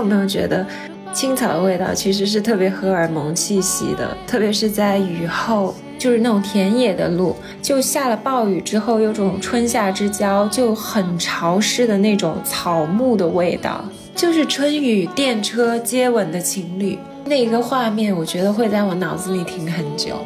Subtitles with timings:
[0.00, 0.66] 有没有觉得
[1.12, 4.16] 青草的味道其实是特别荷尔蒙气息的？
[4.26, 13.84] 特别是在雨后，就是那种田野的路，就下了暴雨之后，有种春夏之交就很潮湿的那种草木的味道，
[14.14, 20.16] 就是春雨电车接吻的情侣那个画面，我觉得会在我脑子里停很久。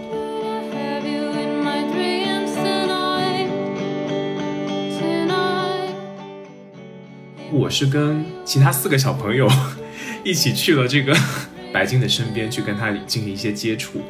[7.54, 9.48] 我是跟其他四个小朋友
[10.24, 11.16] 一起去了这个
[11.72, 14.00] 白鲸的身边，去跟它进行一些接触。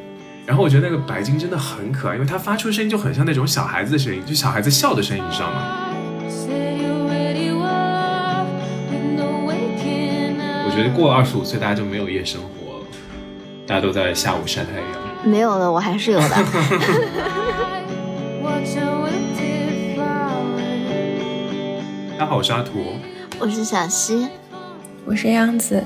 [0.47, 5.77] 然后我觉得那个白鲸真的很可爱，因为它发出声音就很像那种小孩子的声音，就小孩子笑的声音，你知道吗？
[10.67, 12.85] 我觉得过了二十五岁，大家就没有夜生活了，
[13.67, 14.85] 大家都在下午晒太阳。
[15.23, 16.29] 没有了，我还是有的。
[22.17, 22.95] 大家好，我是阿图。
[23.37, 24.27] 我是小溪，
[25.05, 25.83] 我是杨子，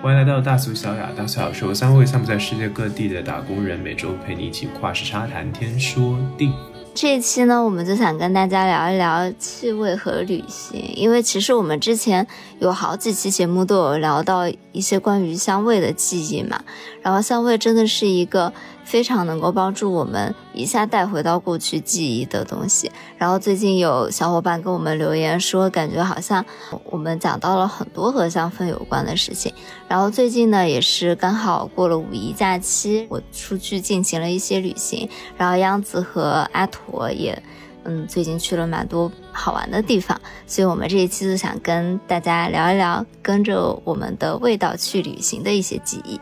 [0.00, 1.10] 欢迎来到大俗小雅。
[1.16, 6.52] 大俗小雅是由三位散布在世界各地的打工人每周陪你一起跨时差谈天说地。
[6.94, 12.24] 这一期呢，我们就想跟大家聊一聊气味和旅行，因为其实我们之前
[12.60, 16.62] 有好几期节目都有聊到一些关于香味的记忆嘛，
[17.02, 18.52] 然后香味真的是一个。
[18.84, 22.90] 非常能够帮助我们一下带回到过去记忆的东西。
[23.18, 26.44] 然后最近有小伙伴跟我们留言说，感觉好像
[26.84, 29.52] 我们讲到了很多和香氛有关的事情。
[29.88, 35.08] 然后最近呢，也是刚好过了五一假期，我出去进行了一些旅行。
[35.36, 37.42] 然后央子和阿驼也，
[37.84, 40.20] 嗯，最近去了蛮多好玩的地方。
[40.46, 46.20] 所以我们这一期就想跟大家聊一聊，跟着我们的味道去旅行的一些记忆。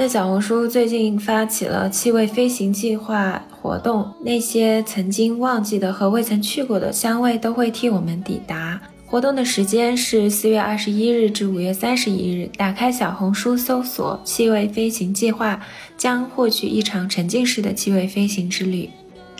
[0.00, 8.80] 那小红书最近发起了气味飞行计划活动，那些曾经忘记的和未曾去过的香味都会替我们抵达。
[9.06, 12.48] 活动的时间是四月二十一日至五月三十一日。
[12.56, 15.60] 打开小红书搜索“气味飞行计划”，
[15.98, 18.88] 将获取一场沉浸式的气味飞行之旅。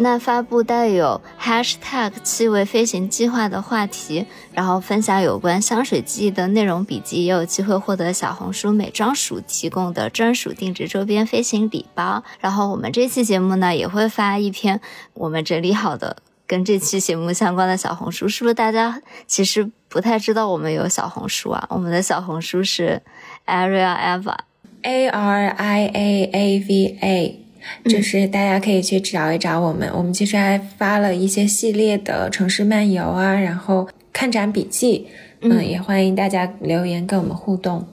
[0.01, 12.23] 那发布带有 #hashtag 气味飞行计划的话题，然后分享有关香水记忆的内容笔记，也有机会获得小红书美妆署提供的专属定制周边飞行礼包。
[12.39, 14.81] 然后我们这期节目呢，也会发一篇
[15.15, 18.29] 我们整理好的跟这期节目相关的小红书。
[18.29, 21.67] 是不是大家其实不太知道我们有小红书啊？
[21.71, 23.03] 我们的小红书是
[23.47, 27.45] Aria Ava，A R I A A V A。
[27.85, 35.07] 就是大家可以去找一找我们，我们其实还发了一些系列的城市漫游啊，然后看展笔记，
[35.41, 37.87] 嗯，也欢迎大家留言跟我们互动。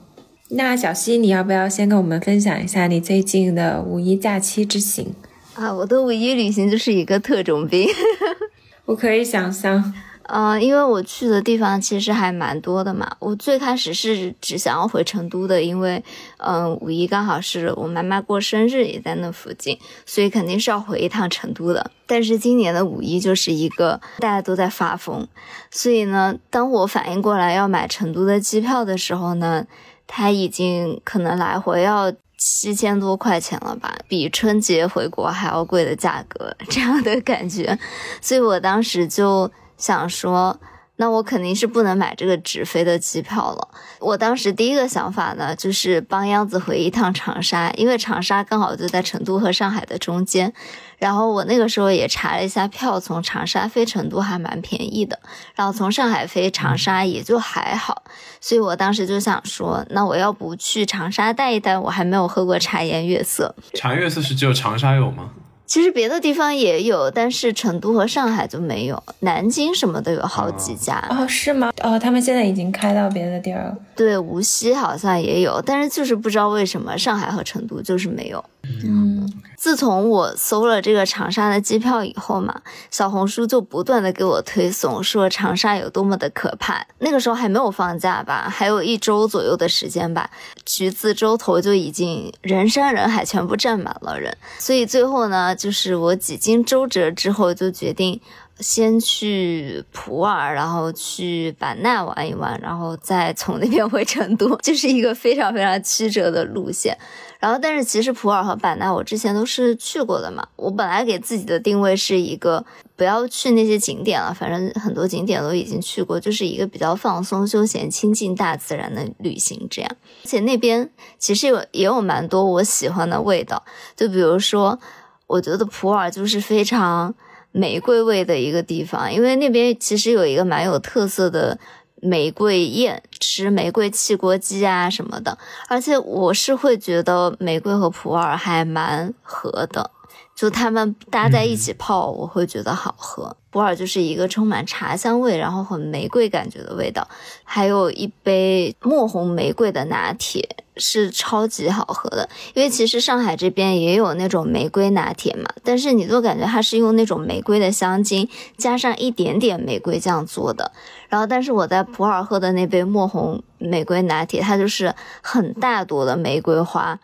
[0.50, 5.14] 那小溪，你要不要先跟我们分享一下你最近的五一假期之行
[5.54, 5.72] 啊？
[5.74, 7.88] 我的五一旅行就是一个特种兵，
[8.86, 9.92] 我可以想象。
[10.28, 13.16] 嗯，因为我去的地方其实还蛮多的嘛。
[13.20, 16.02] 我最开始是只想要回成都的，因为
[16.38, 21.92] 嗯，五一刚好是我妈妈过生日，也在那附近，所以肯定是要回一趟成都的。
[22.06, 25.28] 但是今年的五一就是一个大家都在发疯，
[25.70, 29.64] 所以呢，当我反应过来要买成都的机票的时候呢，
[30.06, 37.78] 它已经可能来回要七千多块钱了吧，比春节回国还要贵的价格，这样的感觉，
[38.20, 39.48] 所以我当时就。
[39.76, 40.58] 想说，
[40.96, 43.68] 那我肯定是不能买这个直飞的机票了。
[44.00, 50.52] 我当时第一个想法呢，就是帮央子回一趟长沙，因为长沙刚好就在成都和上海的中间。
[50.98, 55.18] 然后我那个时候也查了一下票，从长沙飞成都还蛮便宜的，
[55.54, 58.02] 然后从上海飞长沙也就还好。
[58.40, 61.78] 所以我当时就想说，那我要不去长沙待一待？
[61.78, 63.54] 我还没有喝过茶颜悦色。
[63.74, 65.32] 茶颜悦色是只有长沙有吗？
[65.66, 71.72] 其实别的地方也有，但是成都和上海就没有，南京什么的有好几家哦，是吗？
[71.82, 73.76] 哦，他们现在已经开到别的地儿了。
[73.96, 78.44] 对，无锡好像也有，但是就是不知道为什么上海和成都就是没有。
[78.84, 86.86] 嗯，自从我搜了这个长沙的机票以后嘛，小红书就不断的给我推送说长沙有多么的可怕。
[86.98, 90.30] 那个时候还没有放假吧，还有一周左右的时间吧，
[90.64, 94.36] 橘子洲头就已经人山人海，全部站满了人。
[94.58, 98.20] 所以最后呢，就是我几经周折之后，就决定。
[98.58, 106.96] 先去普洱，然后去版纳玩一玩，然后再从那边回成都， 就是一个非常非常曲折的路线。
[107.38, 110.46] 然后，但是其实普洱和版纳我之前都是去过的嘛。
[110.56, 112.64] 我本来给自己的定位是一个
[112.96, 119.90] 不要去那些景点了，反正很多景点都已经去过，就是一个比较放松、休闲、亲近大自然的旅行这样。
[120.24, 123.62] 而且那边其实有也有蛮多我喜欢的味道，
[123.94, 124.78] 就比如说，
[125.26, 127.14] 我觉得普洱就是非常。
[127.52, 131.58] 玫瑰味的一个地方，因为那边其实有一个蛮有特色的
[132.02, 135.38] 玫瑰宴，吃玫瑰汽锅鸡啊什么的。
[135.68, 139.90] 而且我是会觉得玫瑰和普洱还蛮合的。
[140.36, 143.34] 就它们搭在一起泡，我会觉得好喝。
[143.50, 147.08] 普洱就是一个充满茶香味，然后很玫瑰感觉的味道。
[147.42, 150.46] 还有一杯墨红玫瑰的拿铁
[150.76, 158.28] 是超级好喝的，因为其实上海这边也有那种玫瑰拿铁嘛，但是你就感觉它是用那种玫瑰的香精
[158.58, 160.70] 加上一点点玫瑰酱做的。
[161.08, 167.00] 然后，但是我在普洱喝的那杯墨红玫瑰拿铁，它就是很大朵的玫瑰花。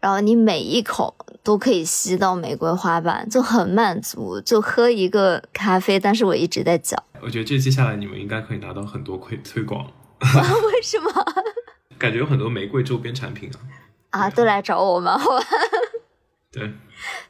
[0.00, 4.40] 然后你每一口都可以吸到玫瑰花瓣，就很满足。
[4.40, 6.96] 就喝一个咖啡，但是我一直在嚼。
[7.20, 9.86] 我觉得这接下来你们应该可以拿到很多推推广。
[10.20, 11.10] 为什么？
[11.98, 13.50] 感觉有很多玫瑰周边产品
[14.10, 14.20] 啊。
[14.20, 15.44] 啊，都来找我们，好吧？
[16.52, 16.72] 对。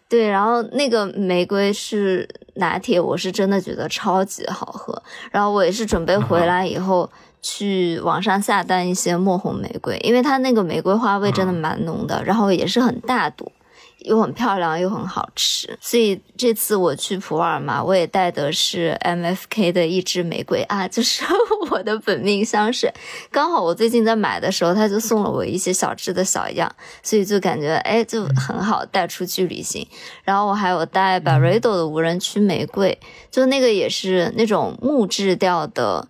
[0.09, 5.03] 对，然后那个玫瑰是拿铁，我是真的觉得超级好喝。
[5.31, 7.11] 然后我也是准备回来以后。
[7.43, 13.51] 去网上下单一些墨红玫瑰，因为它那个玫瑰花味真的蛮浓的，然后也是很大朵，
[14.01, 15.79] 又很漂亮，又很好吃。
[15.81, 21.25] 所以这次我去普洱嘛，我也带的是 M F K 的一支玫瑰啊，就是
[21.71, 22.93] 我的本命香水。
[23.31, 26.71] 刚好我最近在买的时候，他就送了我一些小支的小样，
[27.03, 29.87] 所以就感觉哎，就很好带出去旅行。
[30.25, 32.99] 然后我还有带 Barredo 的无人区玫瑰，
[33.31, 36.09] 就那个也是那种木质调的。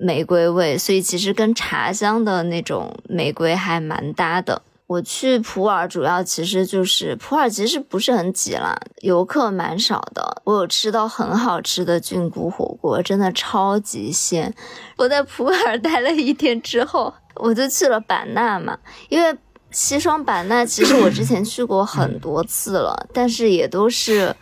[0.00, 4.62] 玫瑰味，所以其实跟茶香的那种玫瑰还蛮搭的。
[4.88, 10.40] 我去普洱主要其实就是普洱其实不是很挤啦，游客蛮少的。
[10.44, 14.52] 我有吃到很好吃的菌菇火锅，真的超级鲜。
[14.96, 18.78] 我在普洱 待了一天之后，我就去了版纳嘛，
[19.10, 19.36] 因为
[19.70, 24.34] 西双版纳其实我之前去过很多次了，但是也都是，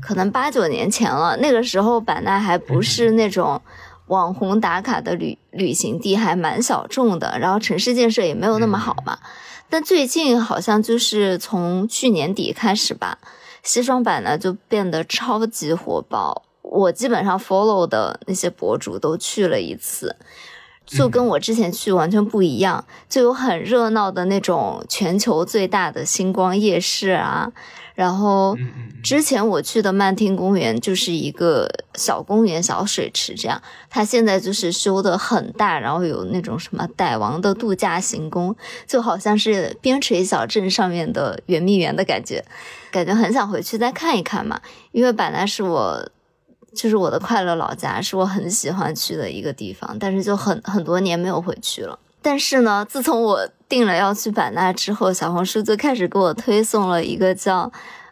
[0.00, 1.36] 可能八九年前了。
[1.38, 3.60] 那个时候版纳还不是那种。
[4.06, 9.18] 网红打卡的旅旅行地还蛮小众的，然后城市建设也没有那么好嘛。
[9.68, 13.18] 但最近好像就是从去年底开始吧，
[13.62, 16.44] 西双版纳就变得超级火爆。
[16.62, 20.16] 我基本上 follow 的那些博主都去了一次，
[20.84, 27.52] 就跟我之前去完全不一样，就有很热闹的那种全球最大的星光夜市啊。
[27.96, 28.54] 然后，
[29.02, 33.60] 之前我去的曼听公园就是一个小公园、小水池这样。
[33.88, 38.54] 它现在就是修的很大，然后有那种什么傣王的度假行宫，
[38.86, 42.44] 就好像是边陲小镇上面的圆明园的感觉，
[42.92, 44.60] 感觉很想回去再看一看嘛。
[44.92, 46.06] 因为版纳是我，
[46.74, 51.98] 就是我的快乐老家，是我很喜欢去的一个地方，但是就很很多年没有回去了。
[52.26, 57.70] 但是呢，自从我定了要去版纳之后，小红书就开始给我推送了一个叫，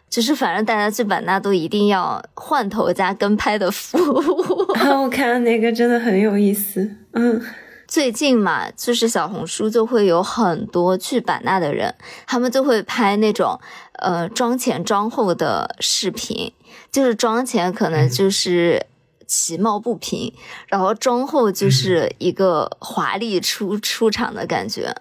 [0.09, 4.73] 就是反正大家去版纳都一定要换头加跟拍的服务。
[5.03, 6.89] 我看那个真的很有意思。
[7.11, 7.41] 嗯，
[7.89, 11.93] 最近嘛，就是小红书就会有很多去版纳的人，
[12.25, 13.59] 他们就会拍那种
[13.99, 16.53] 呃妆前妆后的视频，
[16.89, 18.85] 就是妆前可能就是。
[19.25, 20.33] 其貌不平，
[20.67, 24.95] 然后妆后就是一个华丽出出场的感觉。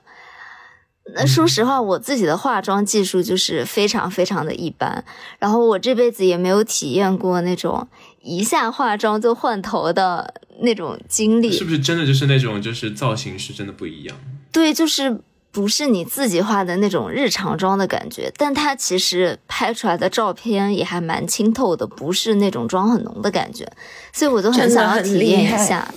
[1.14, 5.04] 那说实话，我自己的化妆技术就是非常非常的一般，
[5.38, 7.86] 然后我这辈子也没有体验过那种
[8.22, 11.52] 一下化妆就换头的那种经历。
[11.52, 14.16] 是不是真的就是那种就是造型是真的不一样？
[14.50, 15.20] 对，就是。
[15.54, 23.64] 不是你自己化的那种日常妆的感觉，但它其实拍出来的照片也还蛮清透的，不是那种妆很浓的感觉，
[24.12, 25.88] 所以我就很想要体验一下。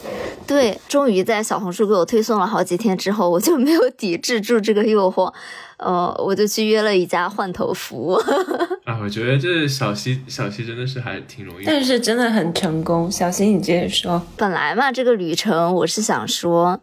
[0.46, 5.34] 对，终于在小红书给我推送了好几天之后，我就没有抵制住这个诱惑，
[5.78, 8.14] 呃，我就去约了一家换头服务。
[8.86, 13.12] 啊，我觉得这小西小西真的是还挺容易，但是真的很成功。
[13.12, 14.22] 小西，你接着说。
[14.38, 16.80] 本来嘛，这个旅程我是想说。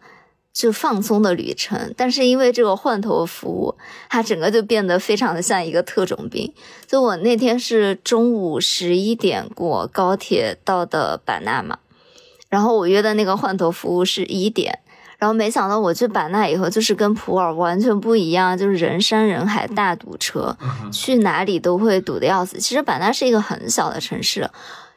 [0.55, 3.75] 就放松的旅程，但是因为这个换头服务，
[4.09, 6.51] 它整个就变得非常的像一个特种兵。
[6.87, 11.79] 就我那天是中午十一点过高铁到的版纳嘛，
[12.49, 14.79] 然后我约的那个换头服务是一点，
[15.19, 20.57] 然后没想到我去版纳以后，就是跟普洱完全不一样，就是人山人海，大堵车，
[20.93, 22.59] 去哪里都会堵得要死。
[22.59, 24.49] 其实版纳是一个很小的城市，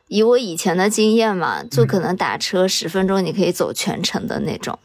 [0.08, 4.78] 以我以前的经验嘛，就可能打车十分钟你可以走全程的那种。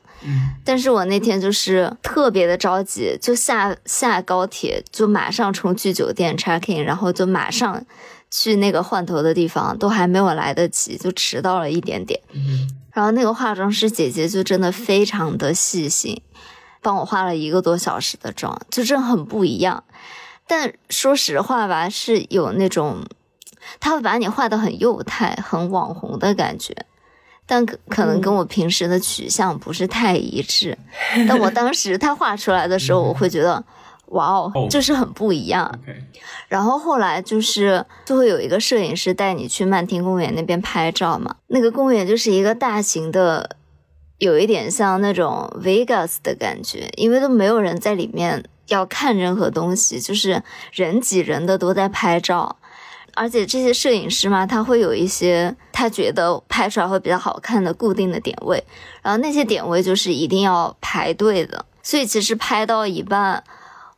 [0.65, 7.85] 但是我那天就是特别的着急，就下下高铁，就马上冲去酒店 check in，然后就马上
[8.31, 12.21] 去那个换头的地方，都还没有来得及，就迟到了一点点。
[12.93, 16.21] 然后那个化妆师姐姐就真的非常的细心，
[16.81, 19.85] 帮我化了一个多小时的妆，就真的很不一样。
[20.47, 23.07] 但说实话吧，是有那种
[23.81, 26.87] 他会把你画的很幼态、很网红的感觉。
[27.53, 30.79] 但可可能跟我平时的取向不是太一致。
[31.29, 33.63] 但我当时他画出来的时候，我会觉得，
[34.07, 35.71] 哇哦，就是很不一样。
[36.49, 43.57] 然后后来就是就会有一个摄影师带你去曼听公园那边拍照嘛，那个公园就是一个大型的，
[44.17, 50.43] 有一点像那种 Vegas 的感觉，因为都没有人在里面要看任何东西，就是
[50.73, 52.57] 人挤人的都在拍照。
[53.15, 58.63] 而且这些摄影师嘛，他会有一些他觉得拍出来会比较好看的固定的点位，
[59.03, 63.43] 然后那些点位就是一定要排队的，所以其实拍到一半，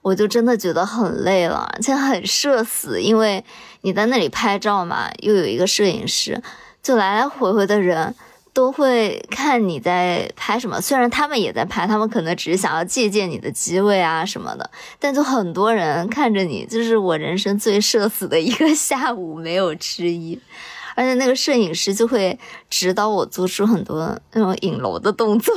[0.03, 3.45] 我就真的觉得很累了，而且很社死，因为
[3.83, 6.43] 你在那里拍照嘛，又有一个摄影师，
[6.83, 8.15] 就来来回回的人。
[8.55, 20.41] 都会看你在拍什么，虽然他们也在拍，他们可能只是想要借鉴你的机位啊什么的，但就很多人看着你，就是我人生最社死的一个下午没有之一。
[20.97, 22.39] 而且那个摄影师就会
[22.71, 25.53] 指导我做出很多那种影楼的动作，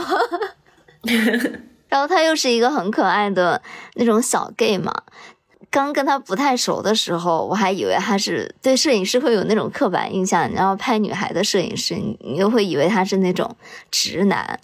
[1.87, 3.61] 然后他又是一个很可爱的
[3.93, 4.91] 那种小 gay 嘛。
[5.69, 13.55] 刚跟他不太熟的时候，我还以为他是对摄影师会有那种刻板印象，然后拍女孩的摄影师，你又会以为他是那种
[13.91, 14.59] 直男。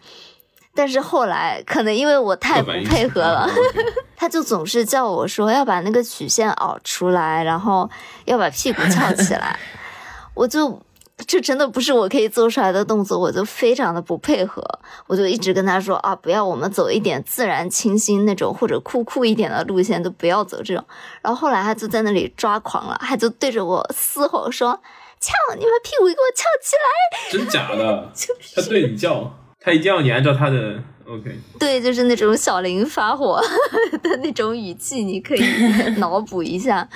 [0.73, 3.47] 但是后来，可能因为我太不配合了，
[4.17, 7.89] 他就总是叫我说要把那个曲线凹出来，然后
[8.25, 9.59] 要把屁股翘起来，
[10.33, 10.81] 我就。
[11.25, 14.63] 这真的不是我可以做出来的动作，我就非常的不配合，
[15.07, 20.83] 我就一直跟他说啊，不要，我们走一点自然清新那种或者酷酷一点的路线，都不要走这种。
[21.21, 24.79] 然后后来他就在那里抓狂了，他就对着我嘶吼说
[25.19, 28.11] ：“翘，你把屁股给我翘起来！”真假的？
[28.55, 31.39] 他对你叫，他一定要你按照他的 OK。
[31.59, 33.41] 对，就是那种小林发火
[34.03, 35.41] 的那种语气，你可以
[35.97, 36.87] 脑补一下。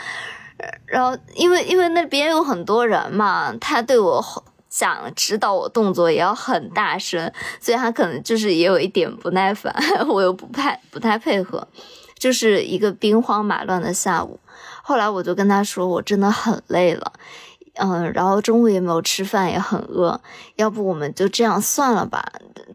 [0.85, 4.23] 然后，因为因为那边有很多人嘛，他对我
[4.69, 9.73] 讲指导我动作也要很大声，所以他可能就是也有一点不耐烦，
[10.07, 11.67] 我又不配不太配合，
[12.17, 14.39] 就是一个兵荒马乱的下午。
[14.83, 17.11] 后来我就跟他说，我真的很累了，
[17.75, 20.19] 嗯，然后中午也没有吃饭，也很饿，
[20.55, 22.23] 要不我们就这样算了吧？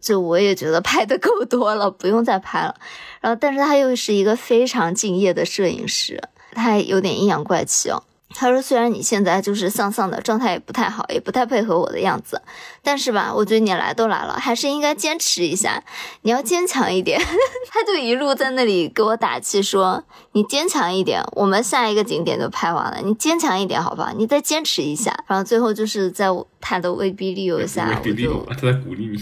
[0.00, 2.74] 就我也觉得拍的够多了，不用再拍了。
[3.20, 6.22] 然后，但是他又是一个非常敬业的摄影师。
[6.54, 8.02] 他有点阴阳怪气哦。
[8.35, 12.40] 他说：“虽然你现在就是丧丧的状态也不太好，也不太配合我的样子，
[12.82, 15.85] 但是吧，我觉得你来都来了，还是应该坚持一下。
[16.23, 17.21] 你要坚强一点。
[17.71, 23.02] ”他就一路在那里给我打气，说：“你坚强一点，我们下一个景点就拍完了。
[23.04, 24.14] 你坚强一点，好吧？
[24.16, 26.28] 你再坚持一下。”然后最后就是在
[26.59, 29.18] 他的威逼利诱下，我就他在鼓励你，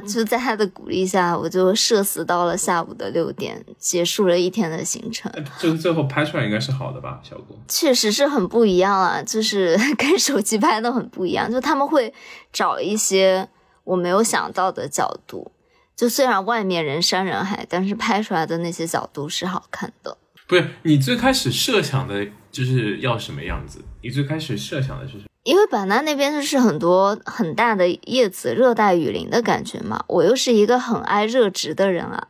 [0.00, 5.30] 就在他的鼓励下，我就社死到了下午的六点，结束了一天的行程。
[5.58, 7.56] 就是最后拍出来应该是好的吧，效果？
[7.68, 11.50] 确实是很不一样啊，就是 跟手机拍的很不一样。
[11.50, 12.12] 就他们会
[12.52, 13.48] 找一些
[13.84, 15.50] 我没有想到的角度，
[15.96, 20.16] 就虽然外面人山人海，但是拍出来的那些角度是好看的。
[20.46, 23.80] 不是你最开始设想的就是要什么样子？
[24.02, 25.24] 你最开始设想的是什么？
[25.42, 30.04] 因为版纳那边就是很多很大的叶子，热带雨林的感觉嘛。
[30.06, 32.28] 我又是一个很爱热植的人啊，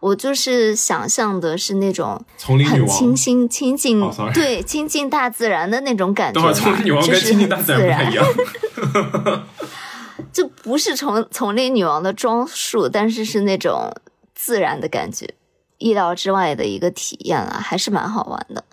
[0.00, 4.00] 我就是想象的是那种很清新、亲近，
[4.34, 6.52] 对，亲近大自然的那种感觉。
[6.52, 9.44] 丛林女王跟亲近大自然不一样，
[10.30, 13.90] 就不是丛丛林女王的装束，但是是那种
[14.34, 15.34] 自然的感觉，
[15.78, 18.64] 意料之外的一个体验啊，还是蛮好玩的。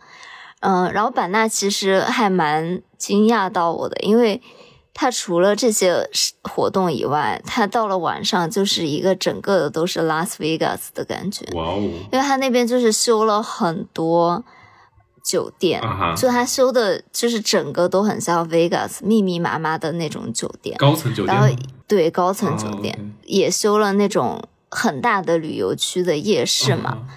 [0.67, 4.41] 嗯，然后版纳其实还蛮惊讶到我的，因为
[4.93, 6.09] 它除了这些
[6.43, 11.45] 活动以外，它到了晚上就是一个整个的都是拉斯维加斯的感觉。
[11.55, 11.77] 哇哦！
[11.77, 14.43] 因为它那边就是修了很多
[15.24, 15.81] 酒店，
[16.17, 21.33] 就它修的就是整个都很像 Vegas，密密麻麻的那种酒店，高层酒店。
[21.33, 21.55] 然后
[21.88, 27.07] 对高层酒店也修了那种很大的旅游区的夜市嘛，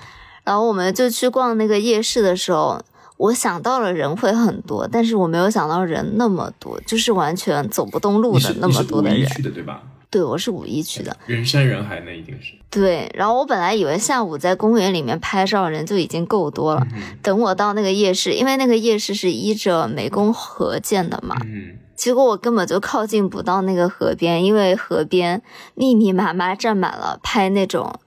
[0.44, 2.80] 然后我们就去逛那个夜市的时候。
[3.20, 9.28] 我想到了人会很多，但是我没有想到人那么多，就是完全走不动路的那么多的人。
[9.28, 9.82] 去的对吧？
[10.08, 11.14] 对，我是五一去的。
[11.26, 12.54] 人山人海，那一定是。
[12.70, 16.86] 对，然后我本来以为下午在公园里面拍照人就已经够多了，
[17.20, 25.42] 等我到那个夜市，因为那个夜市是依着湄公河建的嘛，嗯，结果我根本就靠近不到那个河边，因为河边
[25.74, 28.00] 密密麻麻站满了拍那种。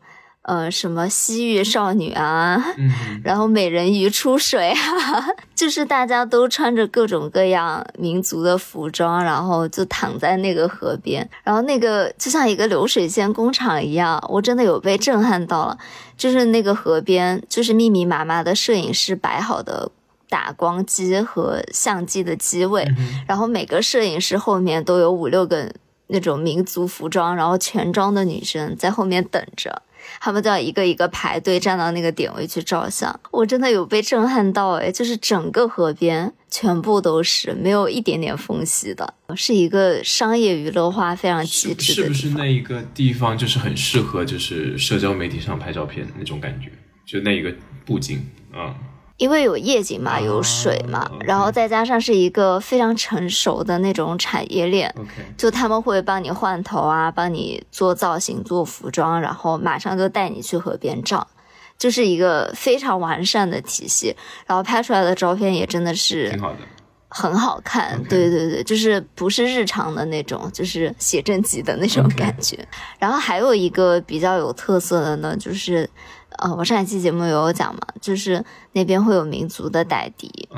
[0.43, 2.62] 呃，什么西域少女啊，
[3.23, 15.77] 然后美人鱼出水啊， 就是大家都穿着各种各样民族的服装，然后就躺在那个河边，然后那个就像一个流水线工厂一样，我真的有被震撼到了。
[16.17, 19.89] 就是那个河边，就是密密麻麻的摄影师摆好的
[20.27, 22.85] 打光机和相机的机位，
[23.25, 25.71] 然后每个摄影师后面都有五六个。
[26.07, 29.81] 那种民族服装，然后全装的女生在后面等着。
[30.20, 34.91] 他们都要一个一个排队站到那个点位去照相，我真的有被震撼到哎！
[34.91, 42.03] 就是整个河边全部都是没有一点点缝隙的，是一个商业娱乐化非常极致的。
[42.03, 46.72] 是不是那一个地方就是很适合就是社交媒体上拍照片那种感觉？
[47.05, 47.53] 就那一个
[47.86, 48.75] 布景啊。
[49.17, 54.93] 因为有夜景嘛，有水嘛，然后再加上是一个非常成熟的那种产业链，
[55.38, 61.27] 就他们会帮你换头啊，帮你做造型、做服装，然后马上就带你去河边照，
[61.77, 64.15] 就是一个非常完善的体系。
[64.48, 66.58] 然后拍出来的照片也真的是挺好的，
[67.13, 68.01] 很好看。
[68.10, 72.67] 对对对，就是不是日常的那种，就是写真集的那种感觉。
[73.00, 75.89] 然后还有一个比较有特色的呢，就是。
[76.39, 80.50] 呃，我上一期节目有讲嘛，就是那边会有民族的傣笛，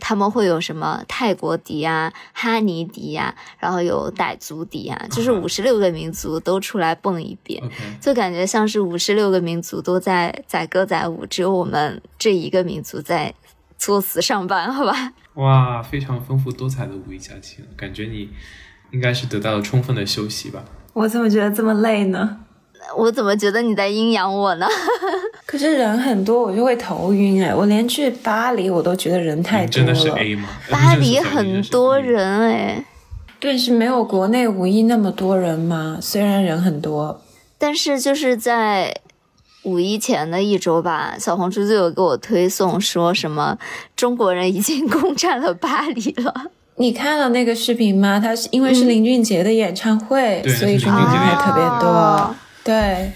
[0.00, 7.62] 他们会有什么泰国笛啊、哈尼笛啊，然后有傣族笛啊，就是五十六个民族都出来蹦一遍，
[8.00, 13.32] 就感觉像是五十六个民族都在载歌载舞，只有我们这一个民族在
[13.86, 15.12] 作死上班，好吧？
[15.34, 18.28] 哇，非常丰富多彩的五一假期，感觉你
[18.92, 20.62] 应该是得到了充分的休息吧？
[20.92, 22.38] 我怎么觉得这么累呢？
[22.96, 24.66] 我怎么觉得你在阴阳我呢？
[25.46, 27.54] 可是人很多，我就会头晕哎！
[27.54, 29.68] 我连去巴黎我都觉得人太多了。
[29.68, 30.48] 真的是 A 吗？
[30.70, 32.84] 巴黎很多人哎。
[33.40, 35.98] 对，是没有国内五一那么多人吗？
[36.00, 37.22] 虽然人很多，
[37.58, 38.94] 但是就是在
[39.64, 43.56] 五一前的一周吧，小红书就有给我推送说什么
[43.94, 46.34] 中国人已经攻占了巴黎了。
[46.76, 48.18] 你看了那个视频吗？
[48.18, 52.34] 他是因为是林俊杰的演唱会，所以中国人也特别多。
[52.64, 53.12] 对，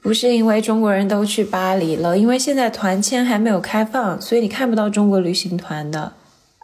[0.00, 6.14] 不是因为中国人都去巴黎了，因为现在团签还没有开放，所以你看不到中国旅行团的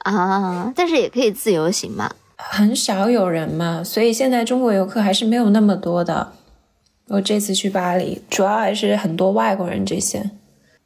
[0.05, 0.73] 啊。
[0.75, 6.33] 但是也可以自由行嘛，很少有人嘛，所以现在中国游客还是没有那么多的。
[7.13, 10.31] 我这次去巴黎，主要还是很多外国人这些。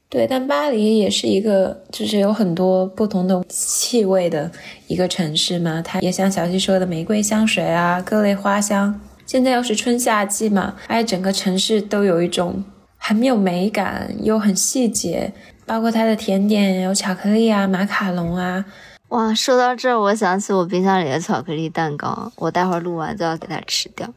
[0.08, 4.50] 对，但巴黎也是一个就是有很多不同的气味的
[4.88, 9.00] 一个城市嘛，它也像小溪说的玫瑰香水啊，各类花香。
[9.24, 12.64] 现在又是春夏季嘛，哎整个城市都有一种
[12.98, 15.32] 很有美感又很细节，
[15.64, 18.64] 包括它的甜点有巧克力啊、马卡龙啊。
[19.10, 24.12] 哇，说到这儿，我想起我冰箱里的巧克力蛋糕，我待会儿录完就要给它吃掉。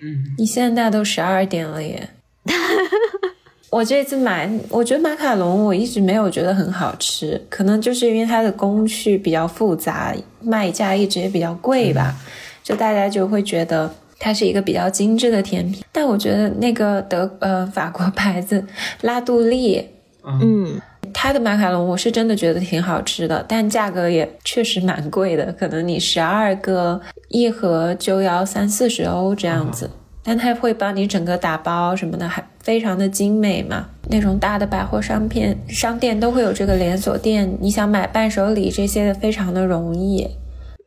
[0.00, 2.08] 嗯，你现在都十二点了耶。
[3.70, 12.14] 我这次买，我觉得马卡龙我一直没有觉得很好吃，可能就是因为它的工序比较复杂，卖价一直也比较贵吧，
[12.62, 13.94] 就大家就会觉得。
[14.18, 18.64] 它是一个比较精致的甜品，但我觉得那个德呃法国牌子
[19.02, 19.86] 拉杜丽，
[20.24, 20.80] 嗯，
[21.12, 29.90] 它的马卡龙我是真的觉得挺好吃的，但价格也确实蛮贵的，可能你十二个一盒就要三四十欧这样子。
[30.22, 33.86] 但它会帮你整个打包什么的，还非常的精美嘛。
[34.08, 40.28] 那种大的百货商店商店都会有这个连锁店，你想买伴手礼这些的非常的容易。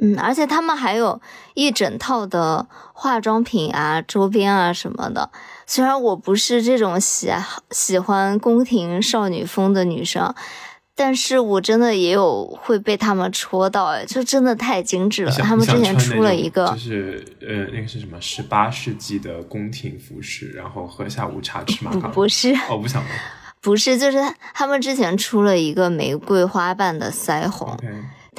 [0.01, 1.21] 嗯，而且他们还有
[1.55, 5.29] 一整套的化妆品啊、周边啊什么的。
[5.69, 7.31] 虽然我不是这种喜
[7.69, 10.33] 喜欢宫廷少女风的女生，
[10.95, 15.31] 但是我真的也有会被他们戳到，哎，就真的太精致了。
[15.31, 18.19] 他们之前出了一个，就是呃，那个是什么？
[18.19, 22.11] 十八世纪的宫廷服饰，然后喝下午茶吃马卡龙。
[22.13, 23.09] 不是，哦，不想了。
[23.61, 24.17] 不是，就是
[24.55, 27.77] 他们之前出了一个玫瑰花瓣的腮红。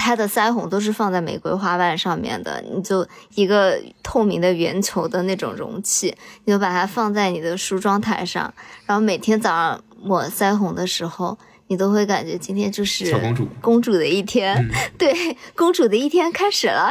[0.03, 8.53] 它的腮红都是放在玫瑰花瓣上面的，你就一个透明的圆球的那种容器，你就把它放在你的梳妆台上，
[8.87, 16.91] 然后每天早上抹腮红的时候，你都会感觉今天就是公主公主的一天， 对，公主的一天开始了。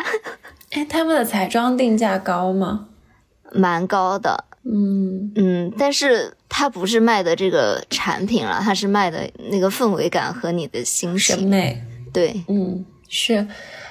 [0.70, 2.86] 哎，他们的彩妆定价高吗？
[3.52, 12.86] 蛮高的，嗯嗯，但是它不是卖的这个产品了，它是卖的那个氛围感和你的心审美，对，嗯。
[13.10, 13.46] 是，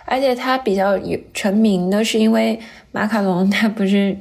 [0.05, 2.59] 而且它比较有成名的是因为
[2.93, 4.17] 马卡龙，它不是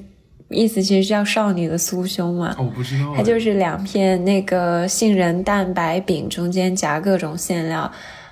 [0.50, 2.56] 意思其实叫少女的酥胸嘛？
[2.58, 3.14] 我不知道。
[3.16, 7.82] 它就是两片那个杏仁蛋白饼，中间夹各种馅料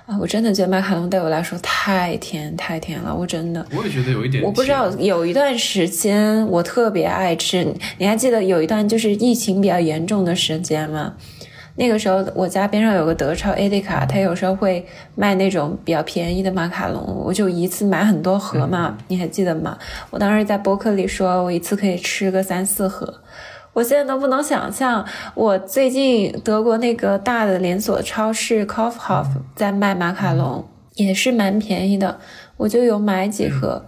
[0.06, 0.18] 啊！
[0.20, 3.64] 我真的觉得马卡龙对我来说太甜太甜了，我真的。
[3.70, 4.42] 我也觉得有一点。
[4.42, 7.64] 我不知道有一段时间我特别爱吃，
[7.98, 11.14] 你还记得有一段就是疫情比较严重的时间吗？
[11.76, 19.76] 那个时候，我家边上有个德超 A D 卡，他有时候会卖那种比较便宜的马卡龙，我就一次买很多盒嘛，你还记得吗？
[20.10, 23.22] 我当时在博客里说，我一次可以吃个三四盒。
[23.74, 32.18] 我现在都不能想象，我最近德国那个大的连锁超市 Kaufhof 在卖马卡龙，也是蛮便宜的，
[32.56, 33.84] 我就有买几盒。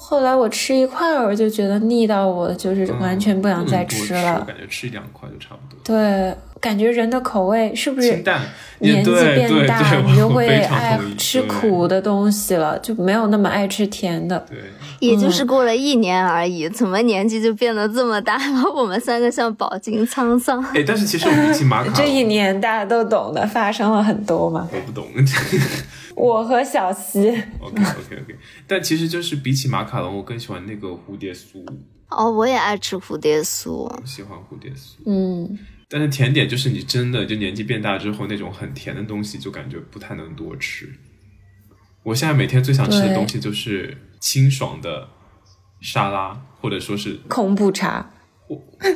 [0.00, 4.44] 后来我吃一块儿，我就觉得腻到我，就是完全不想再吃了。
[4.46, 5.80] 感觉吃一两块就差不多。
[5.84, 8.40] 对，感觉人的口味是不是清淡？
[8.80, 14.38] 年纪变大，你就会爱吃苦的东西了，就没有那么爱吃甜的。
[14.48, 14.58] 对，
[15.00, 18.62] 也就是过了一年而已，怎么年纪就变得这么大了？
[18.72, 20.62] 我们三个像饱经沧桑。
[20.74, 24.68] 哎，但是其实我比起马卡，这一年大家都懂的，发生了很多嘛。
[24.72, 25.06] 我不懂。
[26.14, 27.28] 我和小西。
[27.60, 31.64] OK OK OK，但其实就是比起马卡龙，我更喜欢那个蝴蝶酥。
[32.10, 34.96] 哦，我也爱吃蝴蝶酥，我喜欢蝴蝶酥。
[35.06, 35.58] 嗯，
[35.90, 40.88] 但是甜点就是你真的就年纪变大之后，那种很甜的东西就感觉不太能多吃。
[42.02, 45.08] 我现在每天最想吃的东西就是清爽的
[45.80, 48.10] 沙拉，或者说是空布茶。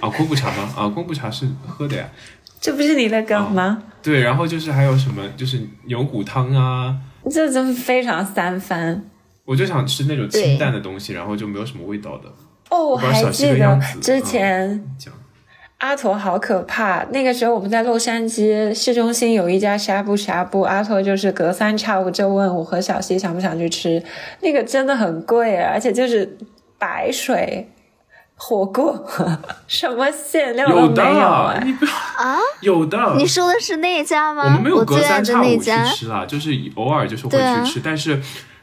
[0.00, 0.72] 啊，空布茶吗？
[0.76, 2.10] 啊，空布茶是喝的呀。
[2.60, 3.82] 这不是你的梗吗？
[4.02, 6.98] 对，然后就是还有什么，就是牛骨汤啊，
[7.30, 9.04] 这真非常三番。
[9.44, 12.32] 我就想吃那种清淡的东西，然后就没有什么味道的。
[12.70, 14.96] 哦，我还记得之嗯前
[15.82, 17.04] 阿驼好可怕。
[17.10, 24.00] 那个时候我们在洛杉矶市中心有一家呷哺呷哺，阿驼就是隔三差五就问我和小西想不想去吃，
[24.42, 26.38] 那个真的很贵，而且就是
[26.78, 27.68] 白水。
[28.34, 29.06] 火锅
[29.68, 31.60] 什么馅料都没有啊！
[31.62, 31.72] 你
[32.16, 32.38] 啊？
[32.60, 34.42] 有的，你说的是那家吗？
[34.46, 38.20] 我们没有隔三差五去家吃啦，就是偶尔就是会去吃，啊、但是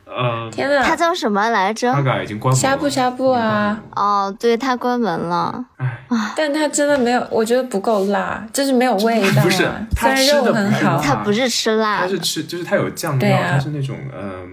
[0.10, 1.94] 呃，天呐，它叫什么来着？
[1.94, 2.70] 大概已经关门了。
[2.70, 3.80] 呷哺呷哺啊！
[3.96, 5.64] 哦，对，它关门了。
[5.78, 6.04] 唉，
[6.36, 9.44] 但它真的没有，我觉得不够辣，就是没有味道、啊。
[9.44, 14.48] 不是，虽然肉很好，它不是吃辣，它是吃，就是它有酱料，啊、它是那种嗯、呃、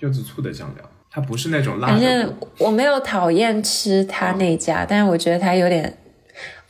[0.00, 0.84] 柚子醋的酱料。
[1.10, 1.94] 它不是那种辣的。
[1.94, 5.96] 反正我没有讨厌吃他那家，但是我觉得它有点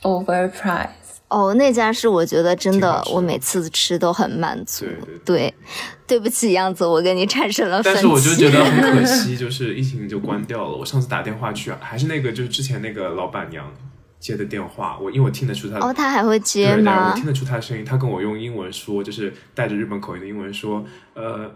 [0.01, 0.87] overprice。
[1.29, 4.85] 哦，那家是我觉得真的，我每次吃都很满足。
[4.85, 5.53] 对对对，
[6.07, 8.01] 对不起，样子，我跟你产生了分歧。
[8.01, 10.75] 但是我就觉得很可 惜，就是疫情就关掉了。
[10.75, 13.71] 我上次打电话去，还是那个就是之前那个老板娘
[14.19, 17.11] 接的电话，我因为我听得出她哦，她还会接吗？
[17.11, 21.51] 我听得出她的声音，她跟我用英文说，就是带着日本口音的英文说，呃。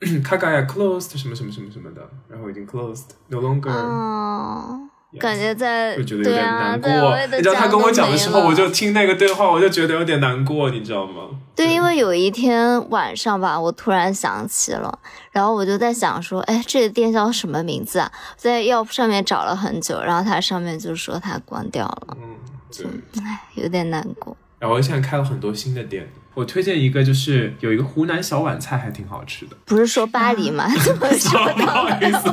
[0.22, 4.87] 卡卡呀，closed 什么什么什么什么的，然后已经 closed，no longer。
[5.12, 6.90] 哦，感觉在就觉得有点难过。
[6.90, 11.22] 啊、你知道他跟我讲的时候，我就听那个对话，我就觉得有点难过，你知道吗？
[11.56, 14.98] 对，因为有一天晚上吧，我突然想起了，
[15.32, 18.12] 然后我就在想说，哎，这个店叫什么名字啊？
[18.36, 22.16] 在药铺上面找了很久，然后它上面就说它关掉了。
[22.20, 22.36] 嗯，
[22.76, 22.86] 对，
[23.24, 24.36] 哎，有点难过。
[24.58, 26.08] 然后现在开了很多新的店。
[26.38, 29.56] 我推荐一个，就是有一个湖南小碗菜，还挺好吃的。
[29.64, 30.68] 不是说巴黎吗？
[30.86, 32.32] 怎么说不好意思，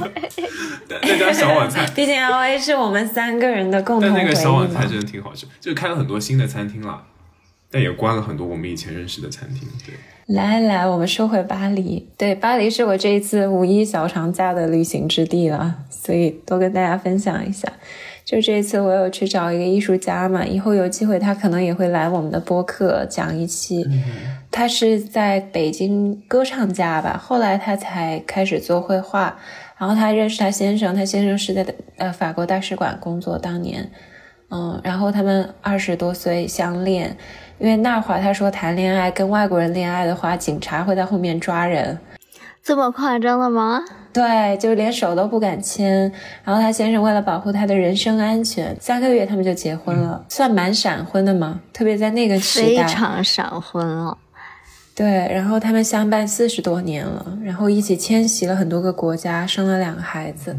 [1.02, 7.02] 那家小碗菜， 毕竟 L A 是我们三个人的共同但那个小碗菜真的挺好吃，就是开了很多新的餐厅了，
[7.72, 9.68] 但也关了很多我们以前认识的餐厅。
[9.84, 9.96] 对，
[10.28, 12.08] 来来，我们说回巴黎。
[12.16, 17.68] 对，巴黎是我这一次五一小长假的旅行之地了，所以多跟大家分享一下。
[18.26, 23.84] 就这一次，我有去找一个艺术家嘛，以后有机会他可能也会来我们的播客讲一期。
[23.88, 24.04] 嗯、
[24.50, 29.38] 他是在北京歌唱家吧，后来他才开始做绘画。
[29.78, 31.64] 然后他认识他先生，他先生是在
[31.98, 33.88] 呃法国大使馆工作，当年，
[34.50, 37.16] 嗯，然后他们二十多岁相恋，
[37.60, 41.96] 因为那会儿他说谈恋爱跟外国人恋爱的话，警察会在后面抓人。
[42.66, 43.80] 这么夸张了吗？
[44.12, 46.12] 对，就连手都不敢牵。
[46.44, 51.62] 然后他先生为了保护他的人身安全，三个月他们就结婚了，嗯、算蛮闪婚的嘛。
[51.72, 54.18] 特别在那个时代，非常闪婚了。
[54.96, 60.58] 对，然后他们相伴四十多年了，然后一起迁徙了很多个国家，生了两个孩子，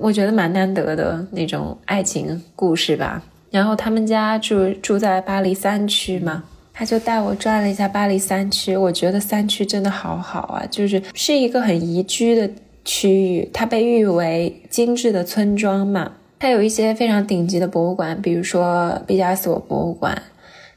[0.00, 3.22] 我觉得蛮难得的那种爱情故事吧。
[3.50, 6.44] 然后他们家住住在巴黎三区嘛。
[6.78, 12.48] 他就带我转了一下巴黎三区，我觉得三区真的好好啊，就是是一个很宜居的
[12.84, 16.12] 区域，它被誉为精致的村庄嘛。
[16.38, 20.22] 它有一些非常顶级的博物馆，比如说毕加索博物馆，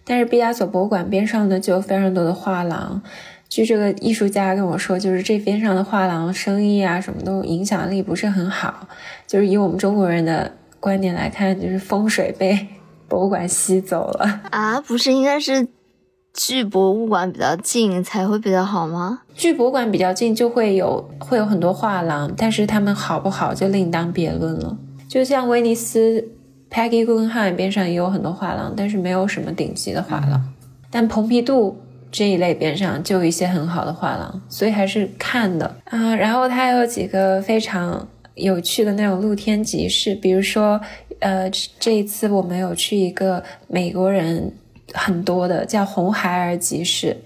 [0.03, 2.99] 但是毕加索博物馆边上呢就有非常多的画廊。
[3.47, 8.87] 据这个艺术家跟我说，就是这边上的画廊生意啊什么都影响力不是很好，
[9.27, 12.57] 就是以我们中国人的观点来看，就是风水被
[13.07, 15.67] 博物馆吸走了啊，不是应该是。
[16.33, 19.21] 距博物馆比较近才会比较好吗？
[19.33, 24.77] 距博物馆比较近就会有会有很多画廊，但是他们好不好就另当别论了。
[25.09, 26.25] 就像威尼斯
[26.71, 30.41] Peggy Guggenheim 边上也有很多画廊，但是没有什么顶级的画廊。
[30.89, 31.77] 但蓬皮杜
[32.09, 36.15] 这一类边上就有一些很好的画廊，所以还是看的啊。
[36.15, 40.79] 然后它有几个非常有趣的那种露天集市，比如说
[41.19, 44.53] 呃这一次我们有去一个美国人。
[44.93, 47.17] 很多的叫红孩儿集市，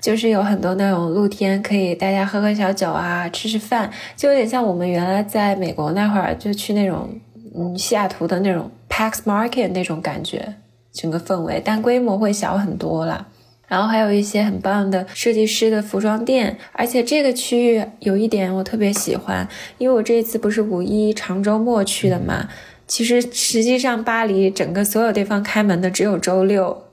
[0.00, 7.08] 就是有很多那种露天可以大家喝喝小酒啊，吃吃饭，就有点像我们原来在美国那会儿就去那种
[7.54, 10.54] 嗯西雅图的那种 Pax Market 那种感觉，
[10.92, 13.28] 整个氛围，但规模会小很多了。
[13.66, 22.46] 然后还有一些很棒的设计师的服装店，而且这个区域有一点我特别喜欢，因为我这一次不是五一长周末去的嘛。
[22.86, 26.83] 其实实际上巴黎整个所有地方开门的只有周六，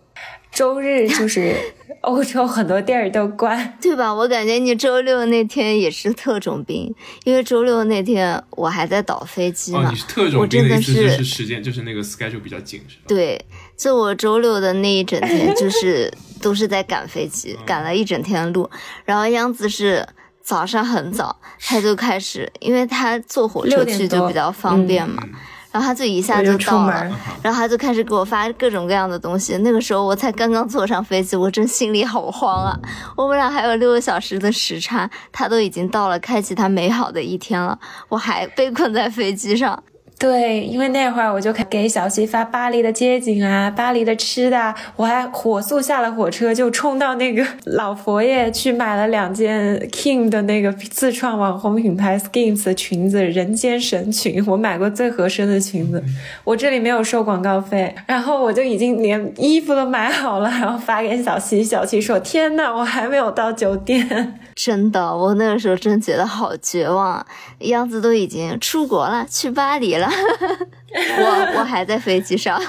[0.51, 1.55] 周日就是
[2.01, 4.13] 欧洲很多地儿都关， 对吧？
[4.13, 9.95] 我感觉你周六那天也是特种兵，因为周六那天我还在倒飞机哦，嘛你。
[9.95, 13.03] 是特种我真的意思就是是时间就是那个 schedule 比较紧是吧？
[13.07, 13.43] 对，
[13.77, 16.11] 就我周六的那一整天， 就是
[16.41, 18.69] 都是在赶飞机，赶了一整天的路。
[19.05, 20.05] 然后央子是
[20.43, 25.33] 早上很早，他就开始，因为他坐火车6点多去就比较方便嘛，嗯
[25.71, 27.09] 然后他就一下就到了。
[27.41, 29.57] 然后他就开始给我发各种各样的东西。
[29.59, 32.77] 那个时候我才刚刚坐上飞机，我真心里好慌啊！
[33.15, 37.79] 我们俩还有六个小时的时差，他都已经到了开启他美好的一天了，
[38.09, 39.81] 我还被困在飞机上。
[40.21, 56.03] 对，因为那会儿我就给小西发巴黎的街景啊，巴黎的吃的啊，我还火速下了火车就冲到那个 老佛爷去买了两件 King 的那个自创网红品牌 Skins 的裙子，人间神裙，我买过最合身的裙子，
[56.43, 67.25] 我这里没有收广告费，然后我就已经连衣服都买好了，然后发给小西，小西说：“天呐，我还没有到酒店。”真的，我那个时候真觉得好绝望啊！
[67.61, 70.07] 样子都已经出国了，去巴黎了，
[71.17, 72.61] 我我还在飞机上。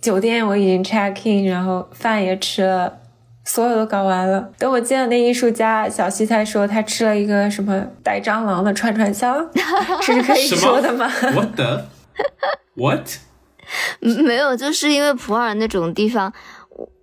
[0.00, 3.00] 酒店我已经 check in，然后饭也吃了，
[3.44, 4.48] 所有都搞完了。
[4.58, 9.50] 等我见了那艺术家，小西才说他吃了一个什么带蟑螂的串串香，
[10.02, 11.86] 这 是可以说的吗？？What the
[12.74, 13.08] what？
[13.98, 16.32] 没有，就是因为普洱那种地方，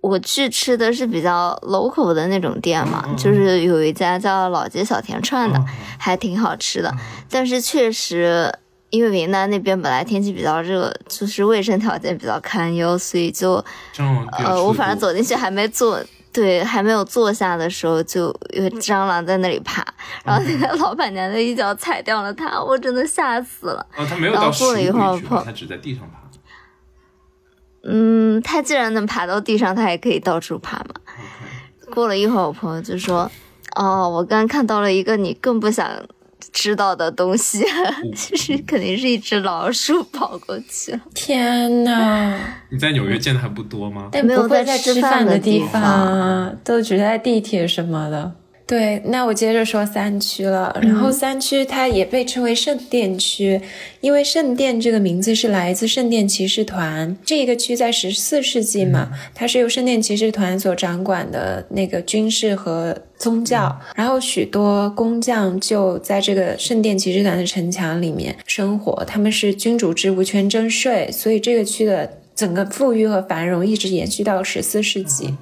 [0.02, 5.66] 我我去吃的是比较 local 的那种店嘛，嗯就是有一家叫老街小甜串的，嗯
[5.98, 6.94] 还挺好吃的。
[7.30, 8.52] 但是确实，
[8.90, 13.64] 因为云南那边本来天气比较热，就是卫生条件比较堪忧，所以就
[14.32, 15.98] 呃，我反正走进去还没坐。
[16.34, 19.84] 对，还没有坐下的时候，就有蟑螂在那里爬，
[20.24, 23.86] 然后那个老板娘就一脚踩掉了它，我真的吓死了。
[23.96, 26.21] 哦，他没有然后过了一会儿里去吧碰他只在地上爬。
[27.84, 30.94] 嗯，它既然能爬到地上，它也可以到处爬嘛。
[31.92, 33.30] 过了一会儿，我朋友就说
[33.76, 35.86] ：“哦，我刚看到了一个你更不想
[36.52, 37.64] 知道的东西，
[38.16, 41.00] 其 实肯定是一只老鼠跑过去了。
[41.14, 42.38] 天呐！
[42.70, 44.08] 你在纽约见的还不多吗？
[44.12, 48.32] 但没有会在在吃吃饭饭的地地方啊，都只在地铁什么的。
[48.64, 50.74] 对，那我接着说三区了。
[50.80, 53.60] 然后三区它也被称为圣殿区，
[54.00, 57.14] 因为圣殿这个名字是来自圣殿骑士团。
[57.24, 63.78] 这一个区在十四世纪嘛，它是由圣殿骑士团所掌管的那个军事和宗教。
[63.94, 75.34] 然后许多工匠就在这个圣殿骑士团的城墙里面生活，他们是君主制无权征税，所以这个区的整个富裕和繁荣一直延续到十四世纪。